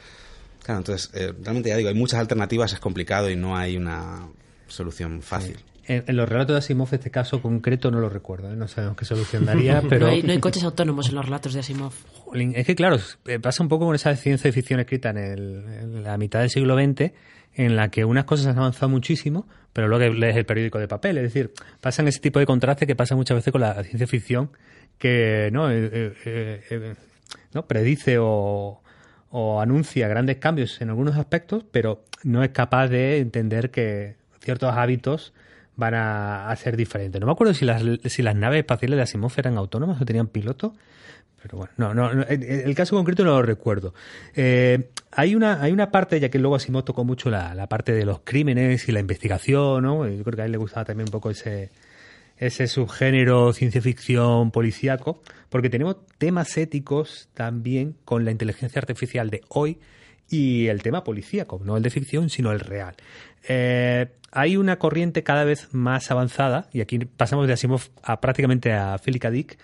[0.62, 4.29] Claro, entonces, eh, realmente ya digo, hay muchas alternativas, es complicado y no hay una
[4.66, 5.59] solución fácil.
[5.88, 8.57] En, en los relatos de Asimov, este caso concreto no lo recuerdo, ¿eh?
[8.57, 10.07] no sabemos qué solución daría, pero...
[10.07, 11.92] No, hay, no hay coches autónomos en los relatos de Asimov.
[12.25, 12.96] Jolín, es que claro,
[13.27, 16.51] eh, pasa un poco con esa ciencia ficción escrita en, el- en la mitad del
[16.51, 17.12] siglo XX,
[17.55, 21.16] en la que unas cosas han avanzado muchísimo, pero luego lees el periódico de papel.
[21.18, 24.51] Es decir, pasan ese tipo de contraste que pasa muchas veces con la ciencia ficción,
[24.99, 26.94] que no, eh,
[27.55, 28.83] no predice o,
[29.31, 34.72] o anuncia grandes cambios en algunos aspectos, pero no es capaz de entender que ciertos
[34.75, 35.33] hábitos
[35.77, 37.21] van a, a ser diferentes.
[37.21, 40.27] No me acuerdo si las, si las naves espaciales de Asimov eran autónomas o tenían
[40.27, 40.75] piloto,
[41.43, 43.95] pero bueno, no, no, el, caso concreto no lo recuerdo.
[44.35, 47.93] Eh, hay una hay una parte, ya que luego Asimov tocó mucho la, la, parte
[47.93, 50.09] de los crímenes y la investigación, ¿no?
[50.09, 51.71] Yo creo que a él le gustaba también un poco ese
[52.39, 59.43] ese subgénero ciencia ficción policíaco, porque tenemos temas éticos también con la inteligencia artificial de
[59.49, 59.79] hoy
[60.29, 62.95] y el tema policíaco, no el de ficción, sino el real.
[63.49, 68.73] Eh, hay una corriente cada vez más avanzada, y aquí pasamos de Asimov a prácticamente
[68.73, 69.31] a Philip K.
[69.31, 69.59] Dick,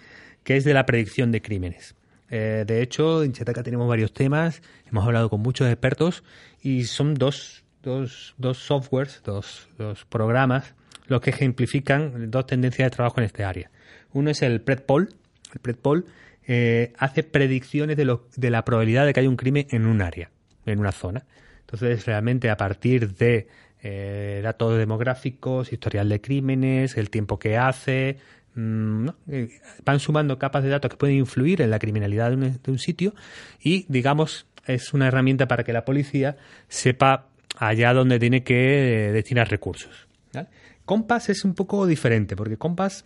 [0.45, 1.95] que es de la predicción de crímenes.
[2.31, 6.25] Eh, de hecho, en Chetaca tenemos varios temas, hemos hablado con muchos expertos
[6.63, 10.75] y son dos, dos, dos softwares, dos, dos programas
[11.09, 13.71] los que ejemplifican dos tendencias de trabajo en este área.
[14.13, 15.11] Uno es el PredPol.
[15.53, 16.07] El PredPol
[16.47, 20.31] eh, hace predicciones de, de la probabilidad de que haya un crimen en un área,
[20.67, 21.25] en una zona.
[21.61, 23.49] Entonces, realmente a partir de
[23.83, 28.19] eh, datos demográficos, historial de crímenes, el tiempo que hace,
[28.55, 29.49] mm, eh,
[29.85, 32.79] van sumando capas de datos que pueden influir en la criminalidad de un, de un
[32.79, 33.15] sitio
[33.61, 36.37] y, digamos, es una herramienta para que la policía
[36.69, 40.07] sepa allá donde tiene que destinar recursos.
[40.33, 40.49] ¿vale?
[40.85, 43.05] Compass es un poco diferente, porque Compass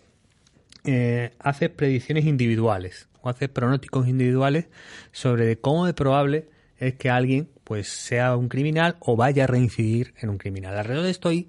[0.84, 4.66] eh, hace predicciones individuales o hace pronósticos individuales
[5.12, 10.14] sobre cómo de probable es que alguien pues sea un criminal o vaya a reincidir
[10.20, 10.76] en un criminal.
[10.76, 11.48] Alrededor de esto hay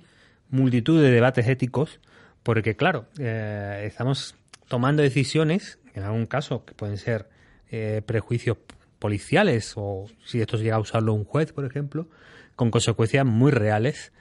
[0.50, 2.00] multitud de debates éticos
[2.44, 4.36] porque claro, eh, estamos
[4.68, 7.30] tomando decisiones, en algún caso que pueden ser
[7.70, 8.58] eh, prejuicios
[9.00, 12.08] policiales o si esto llega a usarlo un juez, por ejemplo,
[12.56, 14.12] con consecuencias muy reales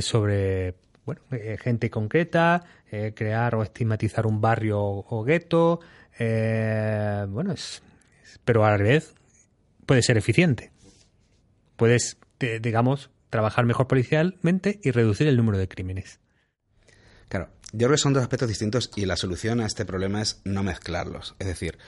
[0.00, 5.80] sobre bueno, eh, gente concreta, eh, crear o estigmatizar un barrio o, gueto.
[6.18, 7.80] Eh, bueno, es,
[8.44, 9.14] pero a la vez
[9.86, 10.72] puede ser eficiente.
[11.76, 12.18] Puedes,
[12.60, 16.20] digamos, trabajar mejor policialmente y reducir el número de crímenes.
[17.28, 20.40] Claro, yo creo que son dos aspectos distintos y la solución a este problema es
[20.44, 21.34] no mezclarlos.
[21.38, 21.78] Es decir,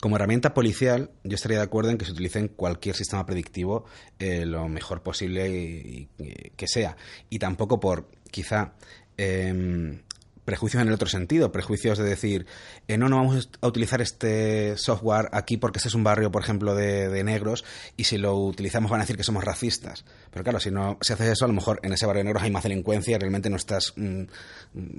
[0.00, 3.84] como herramienta policial, yo estaría de acuerdo en que se utilice cualquier sistema predictivo
[4.18, 6.08] lo mejor posible
[6.56, 6.96] que sea.
[7.28, 8.74] Y tampoco por quizá
[9.16, 10.02] em,
[10.48, 12.46] prejuicios en el otro sentido, prejuicios de decir,
[12.88, 16.42] eh, no, no vamos a utilizar este software aquí porque este es un barrio, por
[16.42, 17.66] ejemplo, de, negros
[17.98, 20.06] y si lo utilizamos van a decir que somos racistas.
[20.30, 22.42] Pero claro, si no si haces eso, a lo mejor en ese barrio de negros
[22.44, 24.22] hay más delincuencia y realmente no estás mm,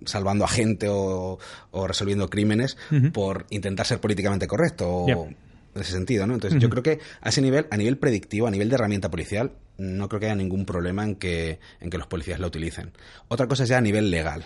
[0.06, 1.40] salvando a gente o,
[1.88, 2.78] resolviendo crímenes
[3.12, 4.88] por intentar ser políticamente correcto.
[4.88, 5.30] O,
[5.76, 6.36] En ese sentido, ¿no?
[6.36, 9.54] Entonces, yo creo que a ese nivel, a nivel predictivo, a nivel de herramienta policial,
[9.80, 12.92] no creo que haya ningún problema en que, en que los policías la utilicen.
[13.30, 14.44] Otra cosa es ya a nivel legal.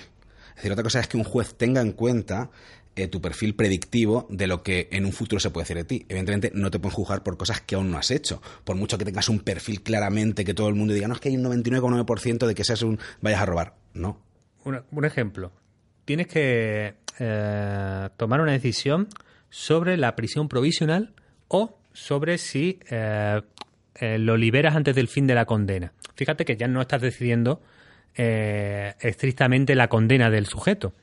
[0.55, 2.49] Es decir, otra cosa es que un juez tenga en cuenta
[2.95, 6.05] eh, tu perfil predictivo de lo que en un futuro se puede hacer de ti.
[6.09, 8.39] Evidentemente no te pueden juzgar por cosas que aún no has hecho.
[8.63, 11.29] Por mucho que tengas un perfil claramente que todo el mundo diga, no, es que
[11.29, 13.73] hay un 99,9% de que seas un vayas a robar.
[13.95, 14.21] No.
[14.63, 15.51] Un, ejemplo.
[16.05, 19.07] Tienes que eh, tomar una decisión
[19.49, 21.13] sobre la prisión provisional
[21.47, 23.41] o sobre si eh,
[24.19, 25.93] lo liberas antes del fin de la condena.
[26.15, 27.59] Fíjate que ya no estás decidiendo
[28.15, 30.93] eh, estrictamente la condena del sujeto.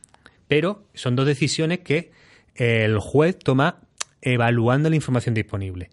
[0.49, 2.11] Pero son dos decisiones que
[2.55, 3.81] el juez toma
[4.21, 5.91] evaluando la información disponible.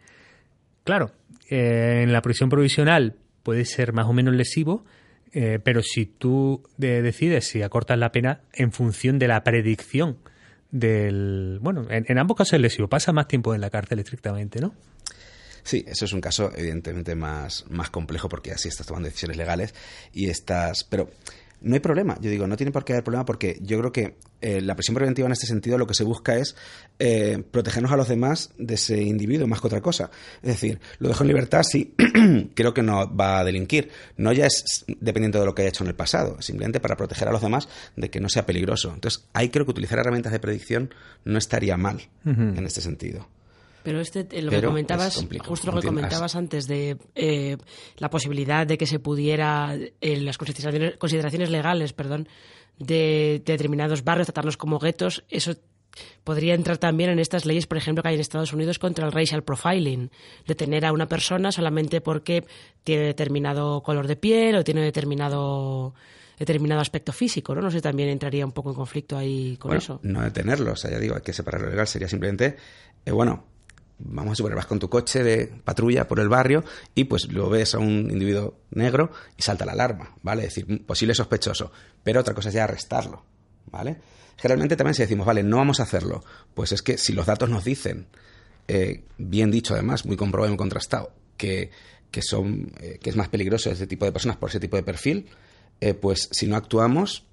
[0.83, 1.11] Claro,
[1.49, 4.85] eh, en la prisión provisional puede ser más o menos lesivo,
[5.31, 10.17] eh, pero si tú decides si acortas la pena en función de la predicción
[10.71, 11.59] del...
[11.61, 14.73] Bueno, en, en ambos casos es lesivo, pasa más tiempo en la cárcel estrictamente, ¿no?
[15.67, 19.75] Sí, eso es un caso evidentemente más, más complejo porque así estás tomando decisiones legales
[20.13, 20.85] y estás...
[20.85, 21.09] Pero
[21.59, 24.15] no hay problema, yo digo, no tiene por qué haber problema porque yo creo que
[24.39, 26.55] eh, la presión preventiva en este sentido lo que se busca es
[26.99, 30.09] eh, protegernos a los demás de ese individuo más que otra cosa.
[30.41, 31.93] Es decir, lo dejo en libertad si
[32.55, 33.89] creo que no va a delinquir.
[34.15, 37.27] No ya es dependiente de lo que haya hecho en el pasado, simplemente para proteger
[37.27, 38.93] a los demás de que no sea peligroso.
[38.93, 40.93] Entonces, ahí creo que utilizar herramientas de predicción
[41.25, 43.27] no estaría mal en este sentido.
[43.83, 47.57] Pero este, eh, lo que comentabas, justo lo que comentabas antes de eh,
[47.97, 52.27] la posibilidad de que se pudiera, en eh, las consideraciones, consideraciones legales, perdón,
[52.77, 55.55] de, determinados barrios, tratarlos como guetos, eso
[56.23, 59.11] podría entrar también en estas leyes, por ejemplo, que hay en Estados Unidos contra el
[59.11, 60.11] racial profiling,
[60.45, 62.45] detener a una persona solamente porque
[62.83, 65.93] tiene determinado color de piel o tiene determinado
[66.37, 67.61] determinado aspecto físico, ¿no?
[67.61, 69.99] No sé, también entraría un poco en conflicto ahí con eso.
[70.03, 72.57] No detenerlo, o sea, ya digo, hay que separar lo legal, sería simplemente,
[73.07, 73.43] bueno,
[73.99, 77.49] vamos a suponer, vas con tu coche de patrulla por el barrio y pues lo
[77.49, 80.45] ves a un individuo negro y salta la alarma, ¿vale?
[80.45, 81.71] Es decir, posible sospechoso.
[82.03, 83.23] Pero otra cosa es ya arrestarlo,
[83.71, 83.97] ¿vale?
[84.37, 87.49] Generalmente también si decimos, vale, no vamos a hacerlo, pues es que si los datos
[87.49, 88.07] nos dicen,
[88.67, 91.71] eh, bien dicho además, muy comprobado y muy contrastado, que,
[92.11, 94.83] que son, eh, que es más peligroso ese tipo de personas por ese tipo de
[94.83, 95.27] perfil,
[95.81, 97.23] eh, pues si no actuamos,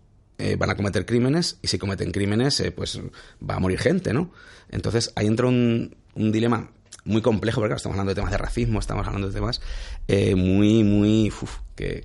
[0.58, 3.00] van a cometer crímenes y si cometen crímenes, pues
[3.40, 4.32] va a morir gente, ¿no?
[4.68, 6.70] Entonces ahí entra un, un dilema
[7.04, 9.60] muy complejo, porque estamos hablando de temas de racismo, estamos hablando de temas
[10.08, 12.00] eh, muy, muy, uf, que,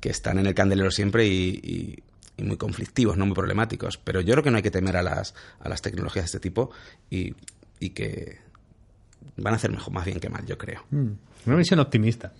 [0.00, 2.02] que, están en el candelero siempre y, y-
[2.36, 3.98] y muy conflictivos, no muy problemáticos.
[3.98, 6.40] Pero yo creo que no hay que temer a las, a las tecnologías de este
[6.40, 6.70] tipo
[7.10, 7.34] y,
[7.78, 8.38] y que
[9.36, 10.82] van a hacer mejor, más bien que mal, yo creo.
[10.90, 11.08] Mm,
[11.46, 12.32] Una visión optimista.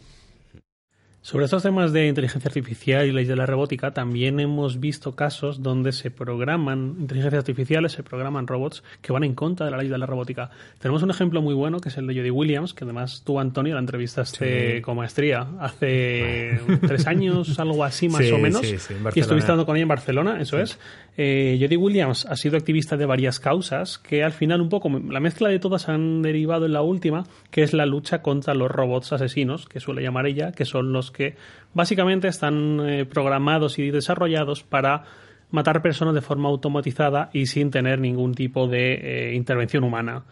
[1.24, 5.62] Sobre estos temas de inteligencia artificial y leyes de la robótica, también hemos visto casos
[5.62, 9.86] donde se programan inteligencias artificiales, se programan robots que van en contra de la ley
[9.86, 10.50] de la robótica.
[10.80, 13.74] Tenemos un ejemplo muy bueno que es el de Jodie Williams, que además tú, Antonio,
[13.74, 16.58] la entrevistaste con maestría hace
[16.88, 18.66] tres años, algo así más Sí, o menos.
[18.66, 20.80] sí, sí, y estuviste hablando con ella en Barcelona, eso es.
[21.16, 25.20] Eh, Jodie Williams ha sido activista de varias causas que al final un poco, la
[25.20, 29.12] mezcla de todas han derivado en la última, que es la lucha contra los robots
[29.12, 31.36] asesinos, que suele llamar ella, que son los que
[31.74, 35.04] básicamente están eh, programados y desarrollados para
[35.50, 40.24] matar personas de forma automatizada y sin tener ningún tipo de eh, intervención humana.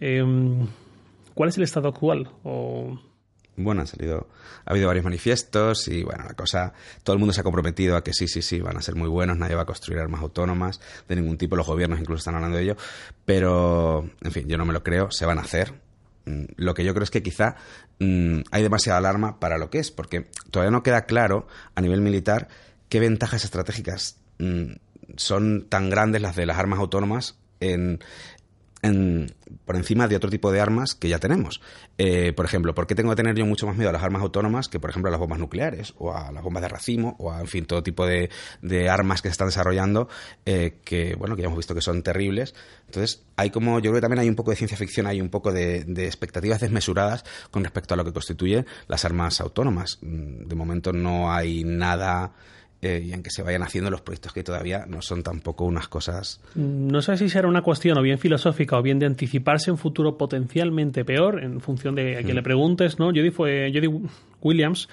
[0.00, 0.66] Em,
[1.34, 2.28] ¿Cuál es el estado actual?
[3.56, 4.28] Bueno, han salido,
[4.64, 8.02] ha habido varios manifiestos y bueno, la cosa, todo el mundo se ha comprometido a
[8.02, 10.80] que sí, sí, sí, van a ser muy buenos, nadie va a construir armas autónomas
[11.08, 12.76] de ningún tipo, los gobiernos incluso están hablando de ello,
[13.24, 15.89] pero, en fin, yo no me lo creo, se van a hacer.
[16.30, 17.56] Mm, Lo que yo creo es que quizá
[17.98, 22.00] mm, hay demasiada alarma para lo que es, porque todavía no queda claro a nivel
[22.00, 22.48] militar
[22.88, 24.72] qué ventajas estratégicas mm,
[25.16, 28.00] son tan grandes las de las armas autónomas en,
[28.82, 29.32] en-
[29.64, 31.60] por encima de otro tipo de armas que ya tenemos.
[31.98, 34.22] Eh, por ejemplo, ¿por qué tengo que tener yo mucho más miedo a las armas
[34.22, 37.30] autónomas que, por ejemplo, a las bombas nucleares o a las bombas de racimo o
[37.32, 38.30] a, en fin, todo tipo de,
[38.88, 40.08] armas que se están desarrollando
[40.46, 42.54] eh, que, bueno, que ya hemos visto que son terribles?
[42.86, 45.28] Entonces, hay como, yo creo que también hay un poco de ciencia ficción, hay un
[45.28, 49.98] poco de, de expectativas desmesuradas con respecto a lo que constituye las armas autónomas.
[50.02, 52.32] Mm, De momento no hay nada...
[52.82, 55.88] eh, y en que se vayan haciendo los proyectos que todavía no son tampoco unas
[55.88, 59.78] cosas No sé si será una cuestión o bien filosófica o bien de anticiparse un
[59.78, 63.06] futuro potencialmente peor en función de a quién le preguntes, ¿no?
[63.06, 63.90] Jodie fue Jodie
[64.40, 64.88] Williams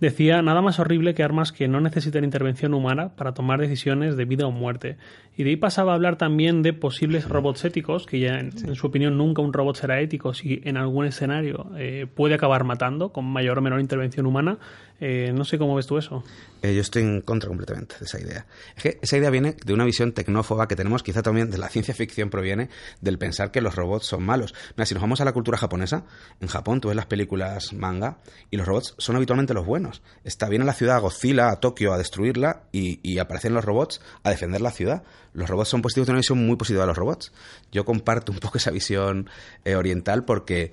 [0.00, 4.24] decía nada más horrible que armas que no necesiten intervención humana para tomar decisiones de
[4.24, 4.96] vida o muerte.
[5.36, 8.74] Y de ahí pasaba a hablar también de posibles robots éticos, que ya en, en
[8.74, 13.12] su opinión nunca un robot será ético si en algún escenario eh, puede acabar matando
[13.12, 14.58] con mayor o menor intervención humana.
[15.00, 16.24] Eh, no sé cómo ves tú eso.
[16.60, 18.46] Eh, yo estoy en contra completamente de esa idea.
[18.76, 21.68] Es que esa idea viene de una visión tecnófoba que tenemos, quizá también de la
[21.70, 22.68] ciencia ficción proviene
[23.00, 24.54] del pensar que los robots son malos.
[24.76, 26.04] Mira, si nos vamos a la cultura japonesa,
[26.40, 28.18] en Japón tú ves las películas manga
[28.50, 30.02] y los robots son habitualmente los buenos.
[30.24, 34.00] Está viene a la ciudad Godzilla, a Tokio, a destruirla y, y aparecen los robots
[34.24, 35.04] a defender la ciudad.
[35.32, 37.32] Los robots son positivos, tienen una visión muy positiva de los robots.
[37.70, 39.30] Yo comparto un poco esa visión
[39.64, 40.72] eh, oriental porque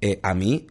[0.00, 0.68] eh, a mí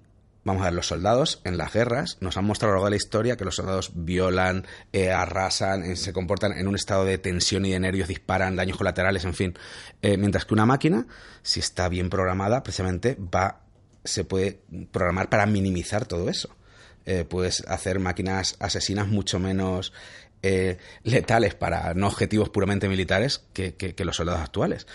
[0.47, 2.91] Vamos a ver, los soldados en las guerras nos han mostrado a lo largo de
[2.91, 7.17] la historia que los soldados violan, eh, arrasan, eh, se comportan en un estado de
[7.17, 9.53] tensión y de nervios, disparan, daños colaterales, en fin.
[10.01, 11.05] Eh, mientras que una máquina,
[11.41, 13.59] si está bien programada, precisamente va,
[14.05, 16.55] se puede programar para minimizar todo eso.
[17.29, 19.93] Puedes hacer máquinas asesinas mucho menos
[21.03, 24.87] letales para no objetivos puramente militares que los soldados actuales.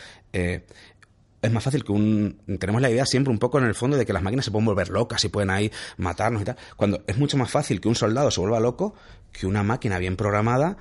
[1.43, 2.41] Es más fácil que un...
[2.59, 4.65] Tenemos la idea siempre un poco en el fondo de que las máquinas se pueden
[4.65, 6.57] volver locas y pueden ahí matarnos y tal.
[6.77, 8.95] Cuando es mucho más fácil que un soldado se vuelva loco
[9.33, 10.77] que una máquina bien programada...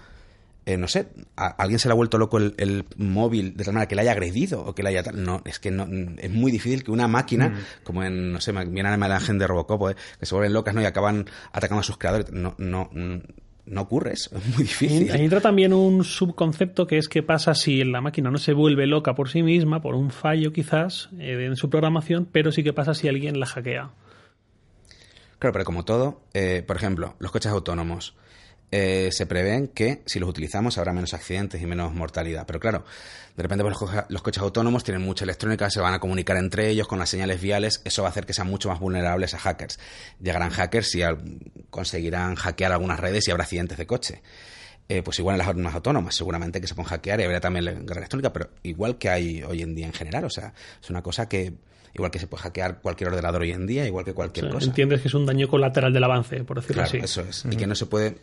[0.65, 3.74] eh, no sé, a alguien se le ha vuelto loco el, el móvil de tal
[3.74, 5.24] manera que le haya agredido o que le haya tal.
[5.24, 8.88] No, es que no, es muy difícil que una máquina, como en, no sé, viene
[8.88, 10.82] a la imagen de Robocop, eh, que se vuelven locas ¿no?
[10.82, 12.32] y acaban atacando a sus creadores.
[12.32, 12.89] No, no,
[13.71, 15.12] no ocurre eso, es muy difícil.
[15.12, 18.86] Ahí entra también un subconcepto que es qué pasa si la máquina no se vuelve
[18.86, 22.73] loca por sí misma, por un fallo quizás eh, en su programación, pero sí que
[22.73, 23.91] pasa si alguien la hackea.
[25.39, 28.15] Claro, pero como todo, eh, por ejemplo, los coches autónomos.
[28.71, 32.45] Eh, se prevén que si los utilizamos habrá menos accidentes y menos mortalidad.
[32.47, 32.86] Pero claro,
[33.36, 36.38] de repente pues, los, co- los coches autónomos tienen mucha electrónica, se van a comunicar
[36.38, 39.34] entre ellos con las señales viales, eso va a hacer que sean mucho más vulnerables
[39.34, 39.77] a hackers.
[40.21, 44.21] Llegarán hackers y al- conseguirán hackear algunas redes y habrá accidentes de coche.
[44.89, 47.63] Eh, pues igual en las armas autónomas, seguramente que se pueden hackear y habrá también
[47.65, 50.89] la guerra electrónica, pero igual que hay hoy en día en general, o sea, es
[50.89, 51.53] una cosa que
[51.93, 54.53] igual que se puede hackear cualquier ordenador hoy en día, igual que O cualquier sea,
[54.53, 54.65] cosa.
[54.67, 56.97] entiendes que es un daño colateral del avance, por decirlo Claro, así.
[57.05, 57.45] eso es.
[57.49, 58.17] Y que no se puede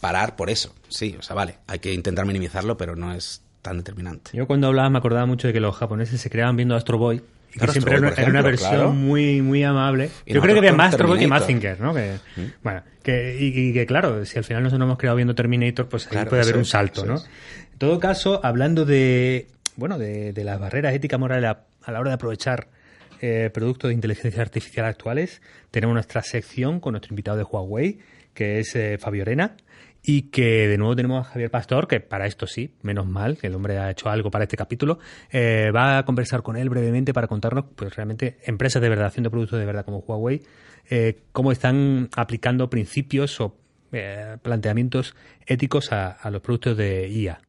[0.00, 0.74] parar por eso.
[0.88, 4.30] Sí, o sea, vale, hay que intentar minimizarlo, pero no es tan determinante.
[4.34, 7.16] Yo cuando hablaba me acordaba mucho de que los japoneses se creaban viendo Astro Boy.
[7.16, 8.90] Y que Claro, siempre era, una versión claro.
[8.92, 10.10] muy muy amable.
[10.26, 11.26] Y Yo creo que había más Astro Boy que.
[11.28, 11.94] Mazinger, ¿no?
[11.94, 12.16] Que,
[12.62, 16.06] Bueno, que, y, y que claro, si al final nos hemos creado viendo Terminator, pues
[16.06, 17.14] ahí Claro, puede haber un salto, ¿no?
[17.14, 17.30] es.
[17.72, 19.46] En todo caso, hablando de
[19.76, 22.68] bueno de, de las barreras éticas morales a, a la hora de aprovechar
[23.20, 28.00] eh, productos de inteligencia artificial actuales, tenemos nuestra sección con nuestro invitado de Huawei,
[28.34, 29.56] que es eh, Fabio Arena.
[30.06, 33.46] y que de nuevo tenemos a Javier Pastor, que para esto sí, menos mal, que
[33.46, 34.98] el hombre ha hecho algo para este capítulo,
[35.30, 39.30] eh, va a conversar con él brevemente para contarnos, pues realmente, empresas de verdad, haciendo
[39.30, 40.42] productos de verdad como Huawei,
[40.90, 43.56] eh, cómo están aplicando principios o
[43.92, 45.14] eh, planteamientos
[45.46, 47.40] éticos a, a los productos de IA.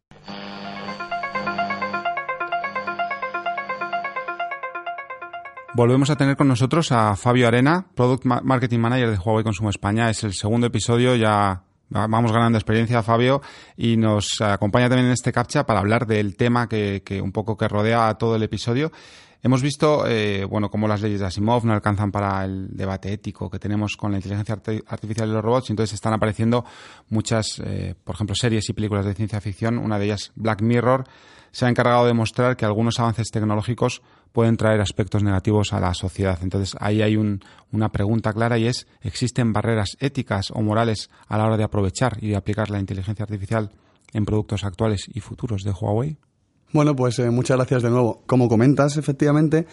[5.76, 10.10] Volvemos a tener con nosotros a Fabio Arena, Product Marketing Manager de Huawei Consumo España.
[10.10, 13.42] Es el segundo episodio, ya vamos ganando experiencia, Fabio,
[13.76, 17.68] y nos acompaña también en este captcha para hablar del tema que, un poco que
[17.68, 18.94] rodea a todo el episodio.
[19.44, 23.50] Hemos visto, eh, bueno, cómo las leyes de Asimov no alcanzan para el debate ético
[23.50, 24.58] que tenemos con la inteligencia
[24.88, 26.64] artificial y los robots, entonces están apareciendo
[27.10, 29.78] muchas, eh, por ejemplo, series y películas de ciencia ficción.
[29.78, 31.04] Una de ellas, Black Mirror,
[31.52, 34.02] se ha encargado de demostrar que algunos avances tecnológicos
[34.36, 36.38] pueden traer aspectos negativos a la sociedad.
[36.44, 41.46] Entonces, ahí hay una pregunta clara y es, ¿existen barreras éticas o morales a la
[41.46, 43.72] hora de aprovechar y de aplicar la inteligencia artificial
[44.12, 46.18] en productos actuales y futuros de Huawei?
[46.74, 48.24] Bueno, pues eh, muchas gracias de nuevo.
[48.26, 49.68] Como comentas, efectivamente,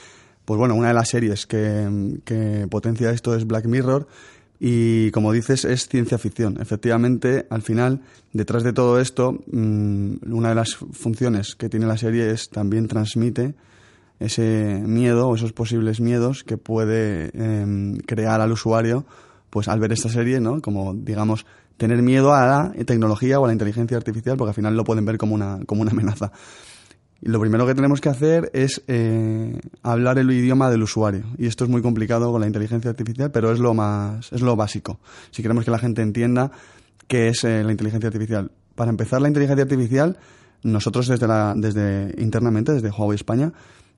[0.45, 4.07] pues bueno, una de las series que, potencia esto es Black Mirror
[4.61, 6.61] y como dices es ciencia ficción.
[6.61, 8.03] Efectivamente, al final,
[8.33, 12.87] detrás de todo esto, mm, una de las funciones que tiene la serie es también
[12.87, 13.57] transmite
[14.23, 19.07] ese miedo o esos posibles miedos que puede em, crear al usuario
[19.51, 20.63] pues al ver esta serie, ¿no?
[20.63, 21.45] Como digamos
[21.77, 25.05] tener miedo a la tecnología o a la inteligencia artificial porque al final lo pueden
[25.05, 26.33] ver como una como una amenaza.
[27.25, 31.23] Y lo primero que tenemos que hacer es eh, hablar el idioma del usuario.
[31.39, 34.57] Y esto es muy complicado con la inteligencia artificial, pero es lo más, es lo
[34.57, 34.99] básico.
[35.31, 36.51] Si queremos que la gente entienda
[37.07, 38.51] qué es eh, la inteligencia artificial.
[38.75, 40.19] Para empezar, la inteligencia artificial,
[40.65, 43.53] nosotros desde la, desde internamente, desde Huawei España,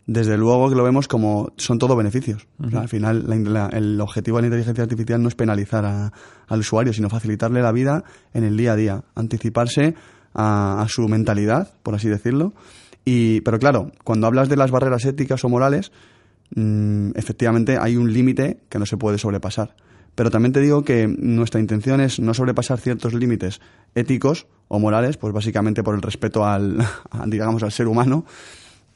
[0.06, 2.46] desde luego que lo vemos como son todo beneficios.
[2.74, 6.12] al final, el objetivo de la inteligencia artificial no es penalizar
[6.46, 9.94] al usuario, sino facilitarle la vida en el día a día, anticiparse
[10.34, 12.52] a, su mentalidad, por así decirlo.
[13.04, 15.92] Y, pero claro, cuando hablas de las barreras éticas o morales,
[16.54, 19.74] mm, efectivamente hay un límite que no se puede sobrepasar.
[20.14, 23.60] Pero también te digo que nuestra intención es no sobrepasar ciertos límites
[23.94, 26.78] éticos o morales, pues básicamente por el respeto al,
[27.26, 28.24] digamos, al ser humano,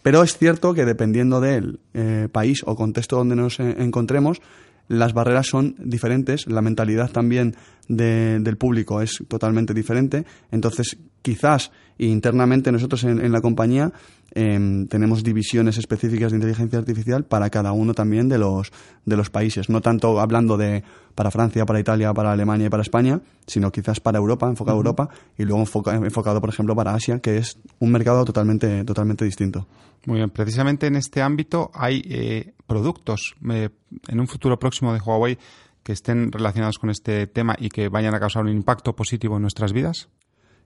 [0.03, 4.41] pero es cierto que dependiendo del eh, país o contexto donde nos eh, encontremos,
[4.89, 7.55] las barreras son diferentes, la mentalidad también
[7.89, 10.25] del público es totalmente diferente.
[10.51, 13.93] Entonces, quizás internamente nosotros en, la compañía
[14.35, 18.73] em, tenemos divisiones específicas de inteligencia artificial para cada uno también de los,
[19.05, 19.69] de los países.
[19.69, 20.85] No tanto hablando de
[21.15, 24.81] para Francia, para Italia, para Alemania y para España, sino quizás para Europa, enfocado a
[24.81, 29.67] Europa, y luego enfocado, por ejemplo, para Asia, que es un mercado totalmente, totalmente distinto.
[30.07, 33.71] Muy bien, precisamente en este ámbito hay eh, productos eh,
[34.07, 35.39] en un futuro próximo de Huawei
[35.83, 39.43] que estén relacionados con este tema y que vayan a causar un impacto positivo en
[39.43, 40.09] nuestras vidas.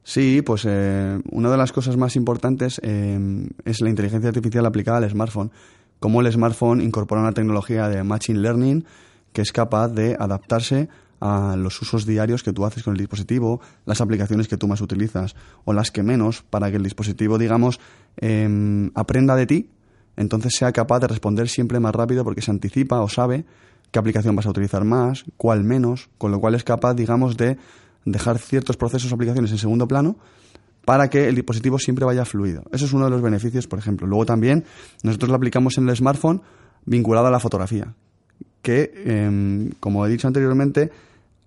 [0.03, 5.09] Sí, pues eh, una de las cosas más importantes es la inteligencia artificial aplicada al
[5.09, 5.53] smartphone.
[6.00, 8.84] Cómo el smartphone incorpora una tecnología de machine learning
[9.32, 10.88] que es capaz de adaptarse
[11.22, 14.80] a los usos diarios que tú haces con el dispositivo, las aplicaciones que tú más
[14.80, 17.78] utilizas o las que menos, para que el dispositivo, digamos,
[18.16, 19.70] em, aprenda de ti,
[20.16, 23.44] entonces sea capaz de responder siempre más rápido porque se anticipa o sabe
[23.90, 27.58] qué aplicación vas a utilizar más, cuál menos, con lo cual es capaz, digamos, de
[28.04, 30.16] dejar ciertos procesos o aplicaciones en segundo plano
[30.84, 32.64] para que el dispositivo siempre vaya fluido.
[32.72, 34.06] Eso es uno de los beneficios, por ejemplo.
[34.06, 34.64] Luego también
[35.02, 36.42] nosotros lo aplicamos en el smartphone
[36.84, 37.94] vinculado a la fotografía
[38.62, 40.90] que, em, como he dicho anteriormente,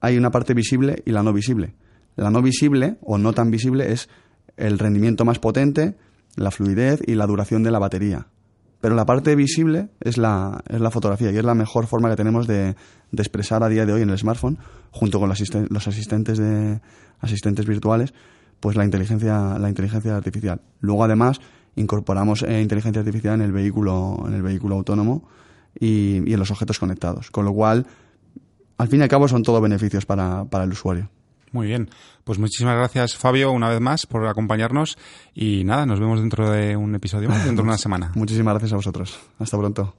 [0.02, 1.74] hay una parte visible y la no visible.
[2.16, 4.10] La no visible o no tan visible es
[4.58, 5.96] el rendimiento más potente,
[6.36, 8.28] la fluidez y la duración de la batería.
[8.82, 12.16] Pero la parte visible es la, es la fotografía y es la mejor forma que
[12.16, 12.76] tenemos de,
[13.18, 14.58] expresar a día de hoy en el smartphone,
[14.92, 15.40] junto con los,
[15.88, 16.80] asistentes, de,
[17.20, 18.14] asistentes virtuales,
[18.60, 20.62] pues la inteligencia, la inteligencia artificial.
[20.82, 21.40] Luego, además,
[21.76, 25.28] incorporamos eh, inteligencia artificial en el vehículo, en el vehículo autónomo,
[25.80, 27.32] y, en los objetos conectados.
[27.32, 27.86] Con lo cual,
[28.78, 31.10] al fin y al cabo, son todo beneficios para, para el usuario.
[31.56, 31.90] Muy bien.
[32.26, 34.98] Pues muchísimas gracias, Fabio, una vez más por acompañarnos.
[35.34, 38.12] Y nada, nos vemos dentro de un episodio más, dentro de una semana.
[38.14, 39.18] Muchísimas gracias a vosotros.
[39.40, 39.96] Hasta pronto.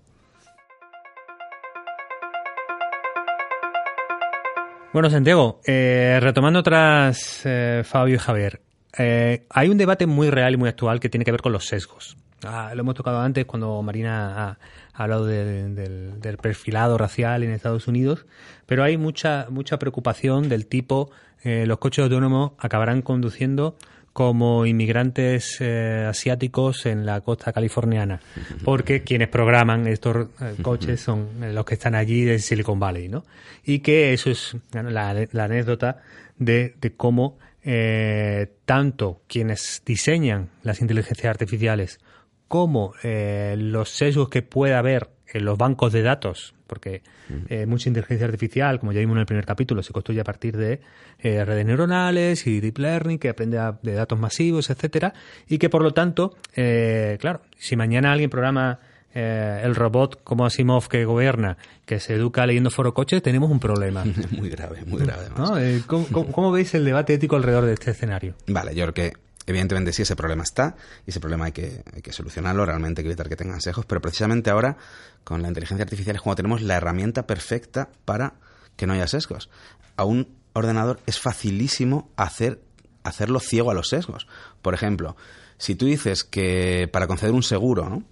[4.93, 8.61] Bueno, Santiago, eh, retomando tras eh, Fabio y Javier,
[8.99, 11.65] eh, hay un debate muy real y muy actual que tiene que ver con los
[11.65, 12.19] sesgos.
[12.45, 14.59] Ah, lo hemos tocado antes cuando Marina ha,
[14.97, 18.27] hablado del, perfilado racial en Estados Unidos,
[18.67, 21.11] pero hay mucha, mucha preocupación del tipo
[21.45, 23.77] eh, los coches autónomos acabarán conduciendo
[24.17, 28.19] como inmigrantes eh, asiáticos en la costa californiana,
[28.65, 33.27] porque quienes programan estos eh, coches son los que están allí de Silicon Valley, ¿no?
[33.63, 36.01] Y que eso es la, anécdota
[36.39, 42.01] de, cómo eh, tanto quienes diseñan las inteligencias artificiales
[42.49, 47.03] como eh, los sesgos que pueda haber en los bancos de datos, porque
[47.49, 50.57] eh, mucha inteligencia artificial, como ya vimos en el primer capítulo, se construye a partir
[50.57, 50.81] de
[51.19, 55.13] eh, redes neuronales y deep learning, que aprende a- de datos masivos, etcétera,
[55.49, 58.79] y que por lo tanto, eh, claro, si mañana alguien programa
[59.19, 64.05] eh, el robot como Asimov que gobierna, que se educa leyendo forocoches, tenemos un problema.
[64.31, 65.83] muy grave, muy grave.
[65.87, 68.35] ¿cómo, cómo- cómo veis el debate ético alrededor de este escenario?
[68.47, 70.77] Vale, yo creo que evidentemente sí ese problema está
[71.07, 73.87] y ese problema hay que, hay que solucionarlo, realmente hay que evitar que tengan sesgos,
[73.87, 74.77] pero precisamente ahora
[75.25, 78.35] con la inteligencia artificial es cuando tenemos la herramienta perfecta para
[78.77, 79.49] que no haya sesgos.
[79.97, 82.61] A un ordenador es facilísimo hacer
[83.05, 84.27] hacerlo ciego a los sesgos.
[84.63, 85.17] Por ejemplo,
[85.59, 88.03] si tú dices que para conceder un seguro.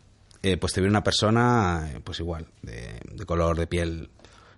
[0.47, 4.11] Eh, pues te viene una persona, eh, pues igual, de, de color de piel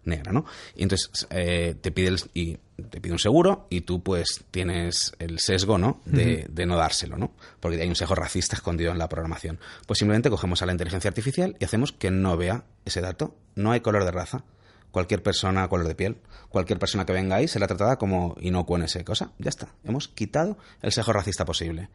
[0.07, 0.45] negra, ¿no?
[0.75, 2.59] Y entonces eh, te pide el- y
[2.91, 6.01] te pide un seguro y tú pues tienes el sesgo, ¿no?
[6.05, 7.33] De, de no dárselo, ¿no?
[7.61, 9.59] Porque hay un sesgo racista escondido en la programación.
[9.87, 13.35] Pues simplemente cogemos a la inteligencia artificial y hacemos que no vea ese dato.
[13.55, 14.45] No hay color de raza.
[14.91, 16.17] Cualquier persona, color de piel,
[16.49, 19.33] cualquier persona que venga ahí será tratada como inocuo en esa cosa.
[19.39, 19.69] Ya está.
[19.85, 21.91] Hemos quitado el sesgo racista posible.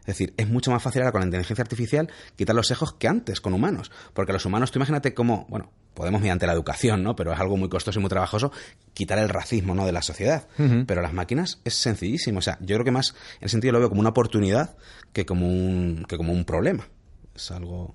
[0.00, 3.06] Es decir, es mucho más fácil ahora con la inteligencia artificial quitar los sesgos que
[3.06, 3.92] antes con humanos.
[4.14, 7.16] Porque los humanos, tú imagínate cómo, bueno, podemos mediante la educación, ¿no?
[7.16, 8.52] Pero es algo muy costoso y muy trabajoso
[8.94, 9.86] quitar el racismo, ¿no?
[9.86, 10.46] De la sociedad.
[10.86, 12.38] Pero las máquinas es sencillísimo.
[12.38, 14.76] O sea, yo creo que más, en ese sentido lo veo como una oportunidad
[15.12, 16.88] que como un, que como un problema.
[17.34, 17.94] Es algo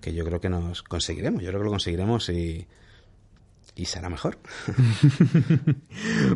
[0.00, 1.42] que yo creo que nos conseguiremos.
[1.42, 2.66] Yo creo que lo conseguiremos y,
[3.76, 4.38] y será mejor.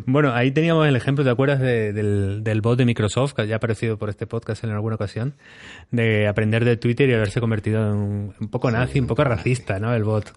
[0.05, 3.55] Bueno, ahí teníamos el ejemplo, ¿te acuerdas de- del, del bot de Microsoft, que ya
[3.55, 5.35] ha aparecido por este podcast en alguna ocasión,
[5.91, 9.79] de aprender de Twitter y haberse convertido en un, un poco nazi, un poco racista,
[9.79, 9.93] ¿no?
[9.93, 10.33] El bot.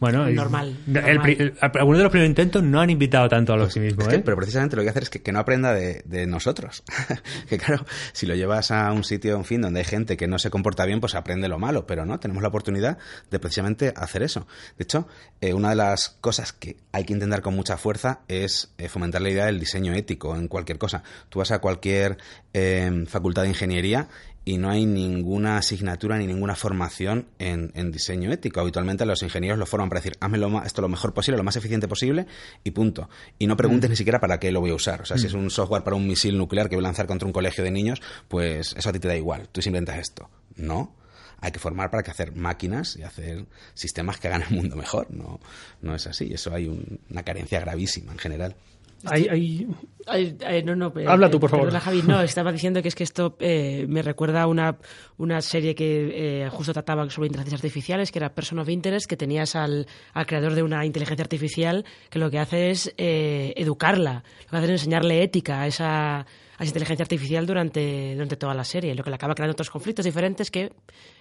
[0.00, 1.20] Bueno, Normal, el normal.
[1.22, 4.14] pri- el- algunos de los primeros intentos no han invitado tanto al optimismo, Es que-
[4.16, 4.22] ¿eh?
[4.24, 6.84] pero precisamente lo que hay que hacer es que, que no aprenda de, de nosotros.
[7.48, 10.38] que claro, si lo llevas a un sitio, en fin, donde hay gente que no
[10.38, 11.84] se comporta bien, pues aprende lo malo.
[11.88, 12.98] Pero no, tenemos la oportunidad
[13.28, 14.46] de precisamente hacer eso.
[14.76, 15.08] De hecho,
[15.40, 19.20] eh, una de las cosas que hay que intentar con mucha fuerza es eh, fomentar
[19.22, 21.02] la idea del diseño ético en cualquier cosa.
[21.28, 22.18] Tú vas a cualquier
[22.54, 24.08] eh, facultad de ingeniería
[24.44, 28.60] y no hay ninguna asignatura ni ninguna formación en, en diseño ético.
[28.60, 31.44] Habitualmente los ingenieros lo forman para decir, hazme lo ma- esto lo mejor posible, lo
[31.44, 32.26] más eficiente posible
[32.64, 33.10] y punto.
[33.38, 35.02] Y no preguntes ni siquiera para qué lo voy a usar.
[35.02, 37.26] O sea, si es un software para un misil nuclear que voy a lanzar contra
[37.26, 39.48] un colegio de niños, pues eso a ti te da igual.
[39.52, 40.30] Tú simplemente haces esto.
[40.56, 40.94] No.
[41.40, 45.10] Hay que formar para que hacer máquinas y hacer sistemas que hagan el mundo mejor.
[45.10, 45.38] No,
[45.82, 46.32] no es así.
[46.32, 48.56] Eso hay un- una carencia gravísima en general.
[49.04, 49.68] Hay, hay-
[50.10, 51.66] Ay, ay, no, no, eh, Habla tú, por favor.
[51.66, 54.78] perdona, Javi, no, estaba diciendo que es que esto eh, me recuerda a una,
[55.18, 59.16] una serie que eh, justo trataba sobre inteligencias artificiales, que era Person of Interest, que
[59.16, 64.24] tenías al, al creador de una inteligencia artificial que lo que hace es eh, educarla,
[64.46, 66.26] lo que hace es enseñarle ética a esa,
[66.58, 69.70] a esa inteligencia artificial durante, durante toda la serie, lo que le acaba creando otros
[69.70, 70.72] conflictos diferentes que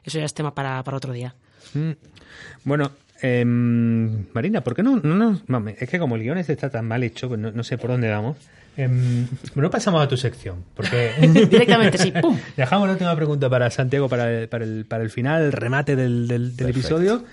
[0.04, 1.36] eso ya es tema para, para otro día.
[2.64, 6.54] Bueno, em, Marina, ¿por qué no, no, no- mame, Es que como el guion este
[6.54, 8.38] está tan mal hecho, pues no, no sé por dónde vamos.
[8.78, 9.26] Em,
[9.56, 11.14] no pasamos a tu sección, porque
[11.50, 12.38] Directamente, sí, ¡pum!
[12.56, 15.96] dejamos la última pregunta para Santiago para el, para el, para el final, el remate
[15.96, 16.80] del, del- del Perfecto.
[16.80, 17.24] episodio.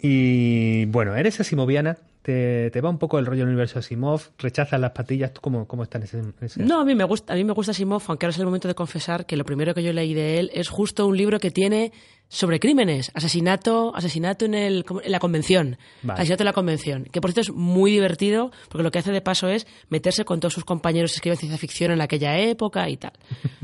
[0.00, 4.80] Y bueno, eres asimoviana, te, te va un poco el rollo del universo Asimov, rechazas
[4.80, 7.36] las patillas, ¿tú cómo, cómo estás en ese, ese- No, a mí me gusta, a
[7.36, 9.82] mí me gusta Asimov, aunque ahora es el momento de confesar que lo primero que
[9.82, 11.92] yo leí de él es justo un libro que tiene
[12.28, 16.18] sobre crímenes, asesinato, asesinato en, el, en la convención, Vale.
[16.20, 19.20] asesinato en la convención, que por cierto es muy divertido porque lo que hace de
[19.20, 22.96] paso es meterse con todos sus compañeros que escriben ciencia ficción en aquella época y
[22.96, 23.12] tal.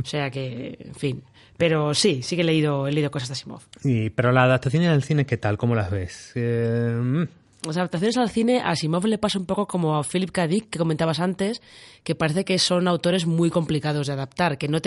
[0.03, 1.23] O sea que, en fin.
[1.57, 3.63] Pero sí, sí que he leído, he leído cosas de Asimov.
[3.85, 5.57] Y, pero las adaptaciones al cine, ¿qué tal?
[5.57, 6.33] ¿Cómo las ves?
[6.37, 7.23] Eh, mm,
[7.69, 10.47] Las adaptaciones al cine, a Asimov le pasa un poco como a Philip K.
[10.47, 11.63] Dick, que comentabas antes,
[12.03, 14.79] que parece que son autores muy complicados de adaptar, que no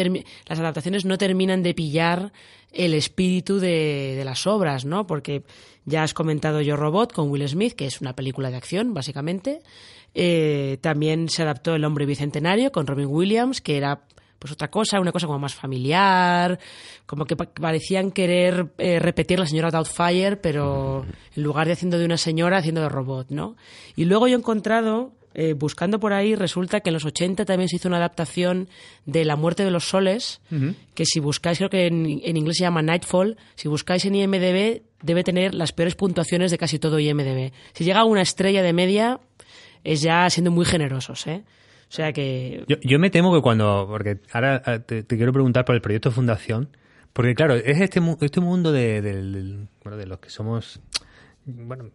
[0.48, 2.34] las adaptaciones no terminan de pillar
[2.72, 5.06] el espíritu de, de las obras, ¿no?
[5.08, 5.44] Porque
[5.86, 9.62] ya has comentado Yo Robot con Will Smith, que es una película de acción, básicamente.
[10.14, 14.02] Eh, también se adaptó El Hombre Bicentenario con Robin Williams, que era
[14.42, 16.58] pues otra cosa, una cosa como más familiar,
[17.06, 22.00] como que pa- parecían querer eh, repetir la señora Doubtfire, pero en lugar de haciendo
[22.00, 23.56] de una señora, haciendo de robot, ¿no?
[23.96, 27.70] Y luego yo he encontrado, eh, buscando por ahí, resulta que en los 80 también
[27.70, 28.68] se hizo una adaptación
[29.06, 30.42] de La muerte de los soles,
[30.96, 34.82] que si buscáis, creo que en, en inglés se llama Nightfall, si buscáis en IMDB
[35.04, 37.52] debe tener las peores puntuaciones de casi todo IMDB.
[37.74, 39.20] Si llega a una estrella de media,
[39.84, 41.44] es ya siendo muy generosos, ¿eh?
[41.92, 45.66] O sea que Yo, yo me temo que cuando, porque ahora eh, te, quiero preguntar
[45.66, 46.70] por el proyecto de Fundación,
[47.12, 50.80] porque claro, es este, este mundo de, del- bueno, de los que somos,
[51.46, 51.90] bueno,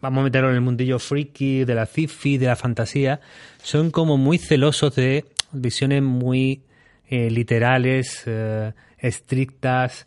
[0.00, 3.20] vamos a meterlo en el mundillo freaky, de la sci-fi, de la fantasía,
[3.60, 6.62] son como muy celosos de visiones muy
[7.08, 10.06] eh, literales, eh, estrictas,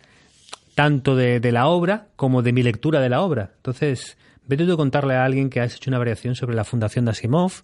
[0.73, 3.51] tanto de, de la obra como de mi lectura de la obra.
[3.57, 7.05] Entonces, Vete tú a contarle a alguien que has hecho una variación sobre la fundación
[7.05, 7.63] de Asimov.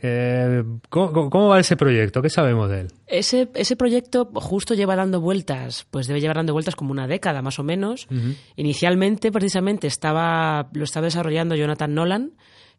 [0.00, 2.22] Eh, ¿cómo, cómo, va ese proyecto?
[2.22, 2.92] ¿Qué sabemos de él?
[3.06, 7.42] Ese, ese proyecto justo lleva dando vueltas, pues debe llevar dando vueltas como una década
[7.42, 8.06] más o menos.
[8.10, 8.36] Uh -huh.
[8.56, 12.32] Inicialmente, precisamente, estaba, lo estaba desarrollando Jonathan Nolan,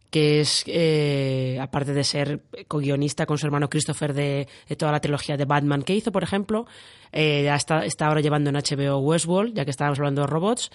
[0.10, 5.02] que es, eh, aparte de ser co-guionista con su hermano Christopher de, de, toda la
[5.02, 6.68] trilogía de Batman que hizo, por ejemplo,
[7.12, 10.72] eh, está, está ahora llevando en HBO Westworld, ya que estábamos hablando de robots.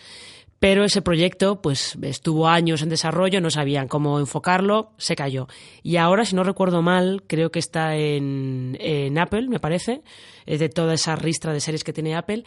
[0.61, 5.49] Pero ese proyecto, pues, estuvo años en desarrollo, no sabían cómo enfocarlo, se cayó.
[5.83, 10.03] Y ahora, si no recuerdo mal, creo que está en, en Apple, me parece,
[10.45, 12.45] es de toda esa ristra de series que tiene Apple,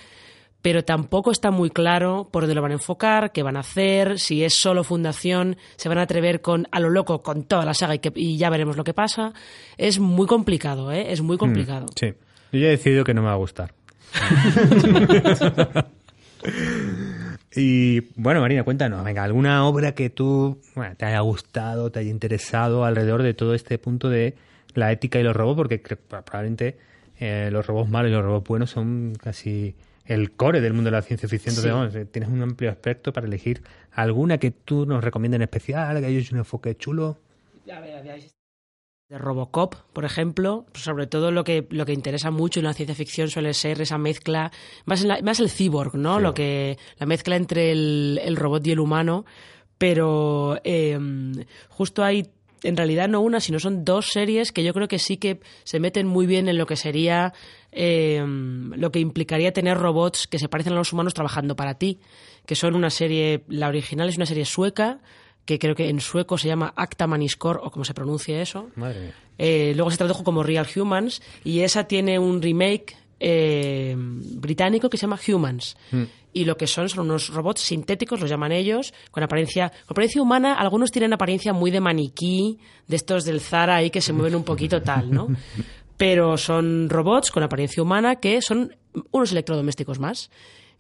[0.61, 4.20] pero tampoco está muy claro por dónde lo van a enfocar, qué van a hacer,
[4.20, 7.74] si es solo fundación, se van a atrever con a lo loco con toda la
[7.74, 9.34] saga y, que, y ya veremos lo que pasa.
[9.76, 11.11] Es muy complicado, ¿eh?
[11.11, 11.88] Es muy complicado.
[11.88, 12.14] Mm, sí.
[12.51, 13.74] Yo ya he decidido que no me va a gustar.
[17.55, 22.09] Y bueno, Marina, cuéntanos, venga, alguna obra que tú bueno, te haya gustado, te haya
[22.09, 24.35] interesado alrededor de todo este punto de
[24.73, 26.77] la ética y los robots, porque probablemente
[27.19, 29.75] eh, los robots malos y los robots buenos son casi
[30.05, 31.55] el core del mundo de la ciencia ficción.
[31.55, 31.97] Entonces, sí.
[31.99, 36.05] vamos, tienes un amplio aspecto para elegir alguna que tú nos recomiendes en especial, que
[36.07, 37.19] haya un enfoque chulo.
[37.71, 38.19] A ver, a ver,
[39.14, 42.95] de Robocop, por ejemplo, sobre todo lo que lo que interesa mucho en la ciencia
[42.95, 44.51] ficción suele ser esa mezcla,
[44.86, 46.18] más, la, más el cyborg, ¿no?
[46.18, 46.24] Sí.
[46.24, 49.24] Lo que la mezcla entre el, el, robot y el humano,
[49.78, 50.97] pero eh,
[51.70, 52.32] justo hay
[52.64, 55.80] en realidad no una, sino son dos series que yo creo que sí que se
[55.80, 57.34] meten muy bien en lo que sería
[57.72, 61.99] eh, lo que implicaría tener robots que se parecen a los humanos trabajando para ti,
[62.47, 65.01] que son una serie, la original es una serie sueca,
[65.45, 68.69] que creo que en sueco se llama Acta Maniscore, o como se pronuncia eso.
[68.75, 69.15] Madre mía.
[69.37, 74.97] Eh, luego se tradujo como Real Humans, y esa tiene un remake eh, británico que
[74.97, 75.77] se llama Humans.
[75.91, 76.03] Mm.
[76.33, 80.21] Y lo que son son unos robots sintéticos, los llaman ellos, con apariencia, con apariencia
[80.21, 80.55] humana.
[80.55, 84.43] Algunos tienen apariencia muy de maniquí, de estos del Zara ahí que se mueven un
[84.43, 85.27] poquito tal, ¿no?
[85.97, 88.75] Pero son robots con apariencia humana que son
[89.11, 90.31] unos electrodomésticos más.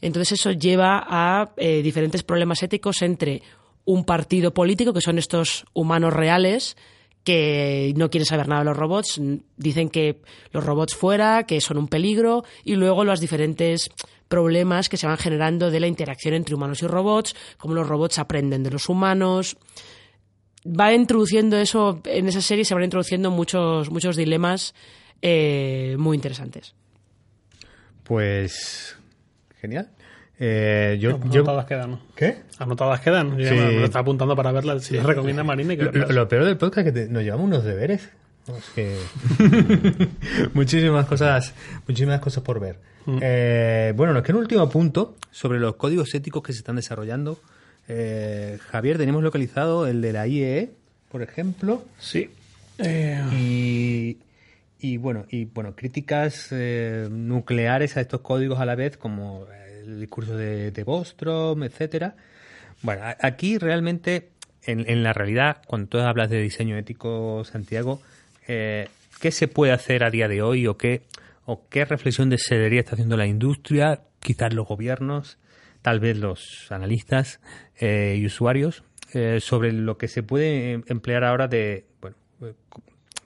[0.01, 3.41] Entonces eso lleva a eh, diferentes problemas éticos entre
[3.85, 6.77] un partido político, que son estos humanos reales,
[7.23, 9.21] que no quieren saber nada de los robots,
[9.55, 10.21] dicen que
[10.51, 13.89] los robots fuera, que son un peligro, y luego los diferentes
[14.27, 18.19] problemas que se van generando de la interacción entre humanos y robots, cómo los robots
[18.19, 19.57] aprenden de los humanos.
[20.65, 24.73] Va introduciendo eso, en esa serie se van introduciendo muchos, muchos dilemas
[25.21, 26.73] eh, muy interesantes.
[28.03, 28.97] Pues
[29.61, 29.89] genial.
[30.39, 31.67] Eh, yo, Anotadas yo...
[31.67, 31.99] quedan.
[32.15, 32.37] ¿Qué?
[32.59, 33.37] Anotadas quedan.
[33.37, 33.53] Yo Sí.
[33.55, 34.79] me, me lo estaba apuntando para verla.
[34.79, 35.75] Si la recomienda Marina.
[35.75, 38.09] Que Lo, lo peor del podcast es que te- nos llevamos unos deberes.
[38.47, 38.97] No, es que...
[40.53, 41.53] muchísimas cosas
[41.87, 42.77] muchísimas cosas por ver.
[43.21, 47.39] Eh, bueno, nos queda un último punto sobre los códigos éticos que se están desarrollando.
[47.87, 50.71] Eh, Javier, tenemos localizado el de la IEE,
[51.11, 52.29] por ejemplo, Sí.
[52.79, 54.17] Eh, y,
[54.79, 59.45] y bueno, y bueno, críticas eh, nucleares a estos códigos a la vez, como
[59.99, 62.15] discurso de, de Bostrom, etcétera.
[62.81, 64.29] Bueno, aquí realmente,
[64.63, 68.01] en, en la realidad, cuando tú hablas de diseño ético, Santiago,
[68.47, 68.89] eh,
[69.21, 71.03] ¿qué se puede hacer a día de hoy o qué,
[71.45, 75.37] o qué reflexión de severía está haciendo la industria, quizás los gobiernos,
[75.81, 77.39] tal vez los analistas
[77.79, 78.83] eh, y usuarios,
[79.13, 82.53] eh, sobre lo que se puede em- emplear ahora de bueno, eh,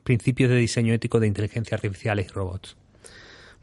[0.04, 2.76] principios de diseño ético de inteligencia artificial y robots?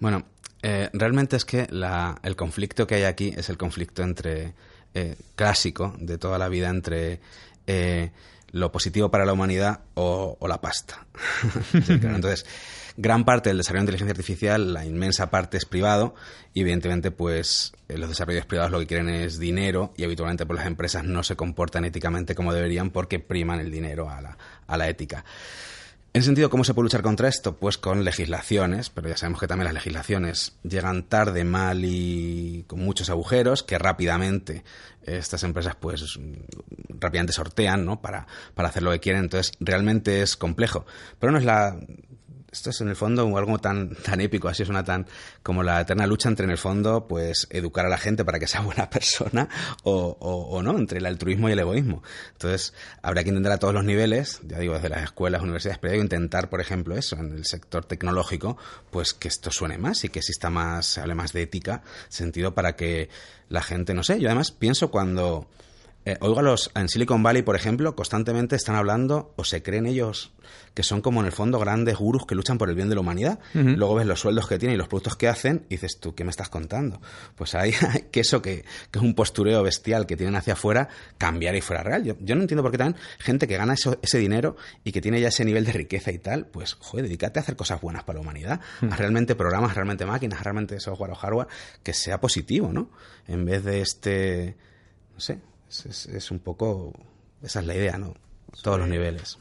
[0.00, 0.24] Bueno,
[0.66, 4.54] eh, realmente es que la- el conflicto que hay aquí es el conflicto entre
[4.94, 7.20] eh, clásico de toda la vida entre
[7.66, 8.10] eh,
[8.52, 11.04] lo positivo para la humanidad o, la pasta.
[11.72, 12.46] Entonces,
[12.96, 16.14] gran parte del desarrollo de inteligencia artificial, la inmensa parte es privado
[16.52, 20.58] y evidentemente pues eh, los desarrollos privados lo que quieren es dinero y habitualmente pues
[20.58, 24.38] las empresas no se comportan éticamente como deberían porque priman el dinero a la,
[24.68, 25.24] a la ética.
[26.14, 27.56] En ese sentido, ¿cómo se puede luchar contra esto?
[27.56, 32.78] Pues con legislaciones, pero ya sabemos que también las legislaciones llegan tarde, mal y con
[32.78, 34.62] muchos agujeros que rápidamente
[35.02, 36.20] eh, estas empresas pues
[36.88, 38.00] rápidamente sortean, ¿no?
[38.00, 39.24] Para, para hacer lo que quieren.
[39.24, 40.86] Entonces, realmente es complejo.
[41.18, 41.76] Pero no es la
[42.54, 45.06] esto es en el fondo algo tan, tan épico, así es una tan
[45.42, 48.46] como la eterna lucha entre en el fondo pues educar a la gente para que
[48.46, 49.48] sea buena persona
[49.82, 52.02] o, o, o no, entre el altruismo y el egoísmo.
[52.32, 55.96] Entonces habrá que entender a todos los niveles, ya digo, desde las escuelas, universidades, pero
[55.96, 58.56] intentar, por ejemplo, eso, en el sector tecnológico,
[58.90, 62.54] pues que esto suene más y que exista más, se hable más de ética, sentido
[62.54, 63.08] para que
[63.48, 65.48] la gente, no sé, yo además pienso cuando
[66.04, 69.86] eh, oigo a los en Silicon Valley, por ejemplo, constantemente están hablando o se creen
[69.86, 70.32] ellos
[70.74, 73.00] que son como en el fondo grandes gurús que luchan por el bien de la
[73.00, 73.38] humanidad.
[73.54, 76.24] Luego ves los sueldos que tienen y los productos que hacen y dices, tú, ¿qué
[76.24, 77.00] me estás contando?
[77.36, 77.72] Pues hay
[78.10, 81.82] que eso que, que, es un postureo bestial que tienen hacia afuera, cambiar y fuera
[81.82, 82.04] real.
[82.04, 85.00] Yo, yo no entiendo por qué también gente que gana eso, ese dinero y que
[85.00, 88.02] tiene ya ese nivel de riqueza y tal, pues, joder, dedícate a hacer cosas buenas
[88.04, 91.48] para la humanidad, a realmente programas, realmente máquinas, realmente software o hardware
[91.82, 92.90] que sea positivo, ¿no?
[93.28, 94.56] En vez de este,
[95.14, 95.38] no sé,
[95.68, 96.92] es, es, es un poco,
[97.42, 98.14] esa es la idea, ¿no?
[98.62, 98.80] Todos sí.
[98.80, 99.38] los niveles.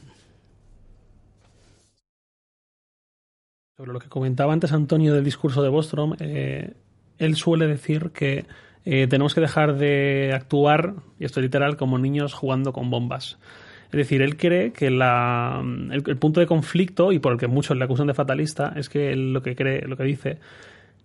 [3.76, 6.74] Sobre lo que comentaba antes Antonio del discurso de Bostrom, eh,
[7.18, 8.46] él suele decir que
[8.84, 13.38] eh, tenemos que dejar de actuar, y esto es literal, como niños jugando con bombas.
[13.86, 17.46] Es decir, él cree que la, el, el, punto de conflicto, y por el que
[17.46, 20.38] muchos le acusan de fatalista, es que él lo que cree, lo que dice,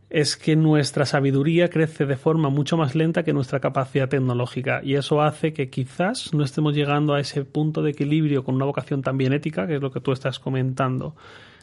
[0.09, 4.95] es que nuestra sabiduría crece de forma mucho más lenta que nuestra capacidad tecnológica y
[4.95, 9.01] eso hace que quizás no estemos llegando a ese punto de equilibrio con una vocación
[9.01, 11.15] también ética, que es lo que tú estás comentando.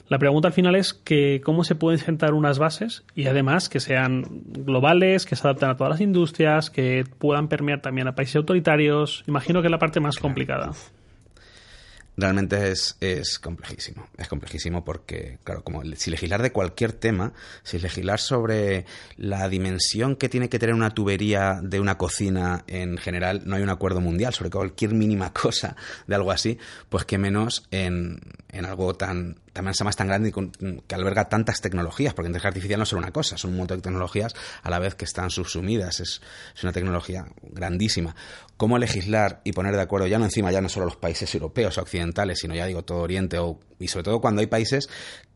[0.08, 3.80] La pregunta al final es que cómo se pueden sentar unas bases y además que
[3.80, 8.36] sean globales, que se adapten a todas las industrias, que puedan permear también a países
[8.36, 9.24] autoritarios.
[9.26, 10.70] Imagino que es la parte más complicada
[12.16, 14.08] realmente es, es complejísimo.
[14.16, 18.86] Es complejísimo porque, claro, como si legislar de cualquier tema, si legislar sobre
[19.16, 23.62] la dimensión que tiene que tener una tubería de una cocina en general, no hay
[23.62, 26.58] un acuerdo mundial sobre cualquier mínima cosa de algo así,
[26.88, 30.94] pues que menos en, en algo tan también se más tan grande y con, que
[30.94, 33.82] alberga tantas tecnologías, porque inteligencia artificial no es solo una cosa, son un montón de
[33.82, 36.20] tecnologías a la vez que están subsumidas, es,
[36.54, 38.14] es, una tecnología grandísima.
[38.56, 41.76] ¿Cómo legislar y poner de acuerdo, ya no encima, ya no solo los países europeos
[41.78, 44.88] o occidentales, sino ya digo todo Oriente, o, y sobre todo cuando hay países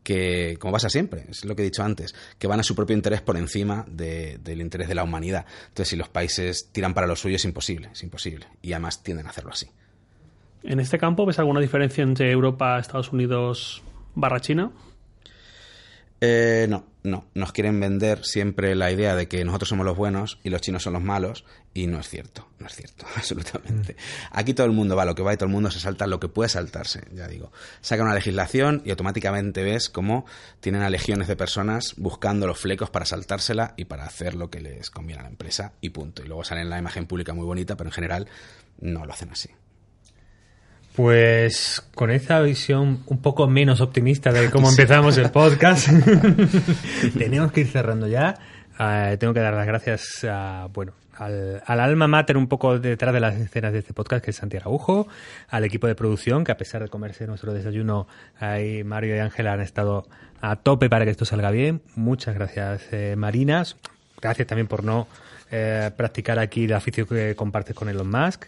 [0.03, 2.95] que, como pasa siempre, es lo que he dicho antes, que van a su propio
[2.95, 5.45] interés por encima de, del interés de la humanidad.
[5.67, 8.47] Entonces, si los países tiran para lo suyo, es imposible, es imposible.
[8.61, 9.67] Y además tienden a hacerlo así.
[10.63, 13.81] En este campo, ¿ves alguna diferencia entre Europa, Estados Unidos,
[14.15, 14.71] barra China?
[16.23, 17.25] Eh, no, no.
[17.33, 20.83] Nos quieren vender siempre la idea de que nosotros somos los buenos y los chinos
[20.83, 23.95] son los malos y no es cierto, no es cierto, absolutamente.
[24.31, 26.19] Aquí todo el mundo va, lo que va y todo el mundo se salta lo
[26.19, 27.51] que puede saltarse, ya digo.
[27.81, 30.27] Saca una legislación y automáticamente ves cómo
[30.59, 34.61] tienen a legiones de personas buscando los flecos para saltársela y para hacer lo que
[34.61, 36.23] les conviene a la empresa y punto.
[36.23, 38.27] Y luego sale en la imagen pública muy bonita, pero en general
[38.79, 39.49] no lo hacen así.
[40.95, 45.89] Pues con esa visión un poco menos optimista de cómo empezamos el podcast,
[47.17, 48.35] tenemos que ir cerrando ya.
[48.79, 53.13] Uh, tengo que dar las gracias a, bueno, al, al, alma mater un poco detrás
[53.13, 55.07] de las escenas de este podcast, que es Santiago Araujo,
[55.49, 58.07] al equipo de producción, que a pesar de comerse nuestro desayuno,
[58.39, 60.07] ahí Mario y Ángela han estado
[60.41, 61.81] a tope para que esto salga bien.
[61.95, 63.77] Muchas gracias, eh, Marinas.
[64.19, 65.07] Gracias también por no
[65.51, 68.45] eh, practicar aquí el aficio que compartes con Elon Musk.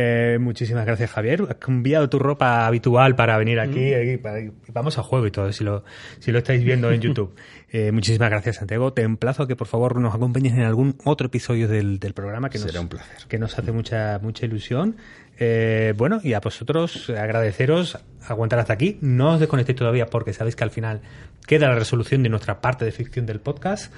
[0.00, 1.42] Eh, muchísimas gracias, Javier.
[1.48, 3.90] Has cambiado tu ropa habitual para venir aquí.
[3.90, 4.00] Mm.
[4.00, 4.38] aquí para,
[4.72, 5.82] vamos a juego y todo, si lo,
[6.20, 7.34] si lo estáis viendo en YouTube.
[7.70, 8.94] Eh, muchísimas gracias, Santiago.
[8.94, 12.48] Te emplazo a que por favor nos acompañes en algún otro episodio del, del programa
[12.48, 13.28] que nos, Será un placer.
[13.28, 14.96] que nos hace mucha, mucha ilusión.
[15.38, 18.96] Eh, bueno, y a vosotros agradeceros aguantar hasta aquí.
[19.02, 21.02] No os desconectéis todavía porque sabéis que al final
[21.46, 23.92] queda la resolución de nuestra parte de ficción del podcast.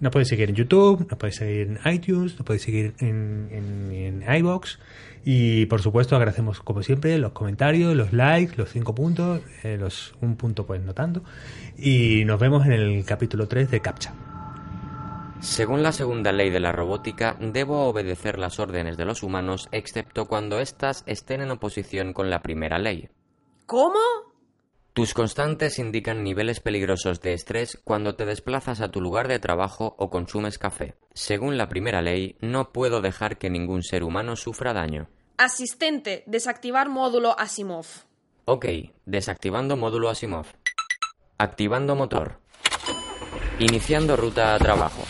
[0.00, 3.92] Nos podéis seguir en YouTube, nos podéis seguir en iTunes, nos podéis seguir en, en,
[3.92, 4.78] en iBox.
[5.24, 10.14] Y por supuesto agradecemos como siempre los comentarios, los likes, los cinco puntos, eh, los
[10.20, 11.22] un punto pues notando.
[11.76, 14.14] Y nos vemos en el capítulo 3 de CAPTCHA.
[15.40, 20.26] Según la segunda ley de la robótica, debo obedecer las órdenes de los humanos excepto
[20.26, 23.08] cuando éstas estén en oposición con la primera ley.
[23.66, 24.27] ¿Cómo?
[24.98, 29.94] Tus constantes indican niveles peligrosos de estrés cuando te desplazas a tu lugar de trabajo
[29.96, 30.96] o consumes café.
[31.14, 35.08] Según la primera ley, no puedo dejar que ningún ser humano sufra daño.
[35.36, 37.86] Asistente, desactivar módulo Asimov.
[38.44, 38.66] Ok,
[39.06, 40.46] desactivando módulo Asimov.
[41.38, 42.40] Activando motor.
[43.60, 45.04] Iniciando ruta a trabajo.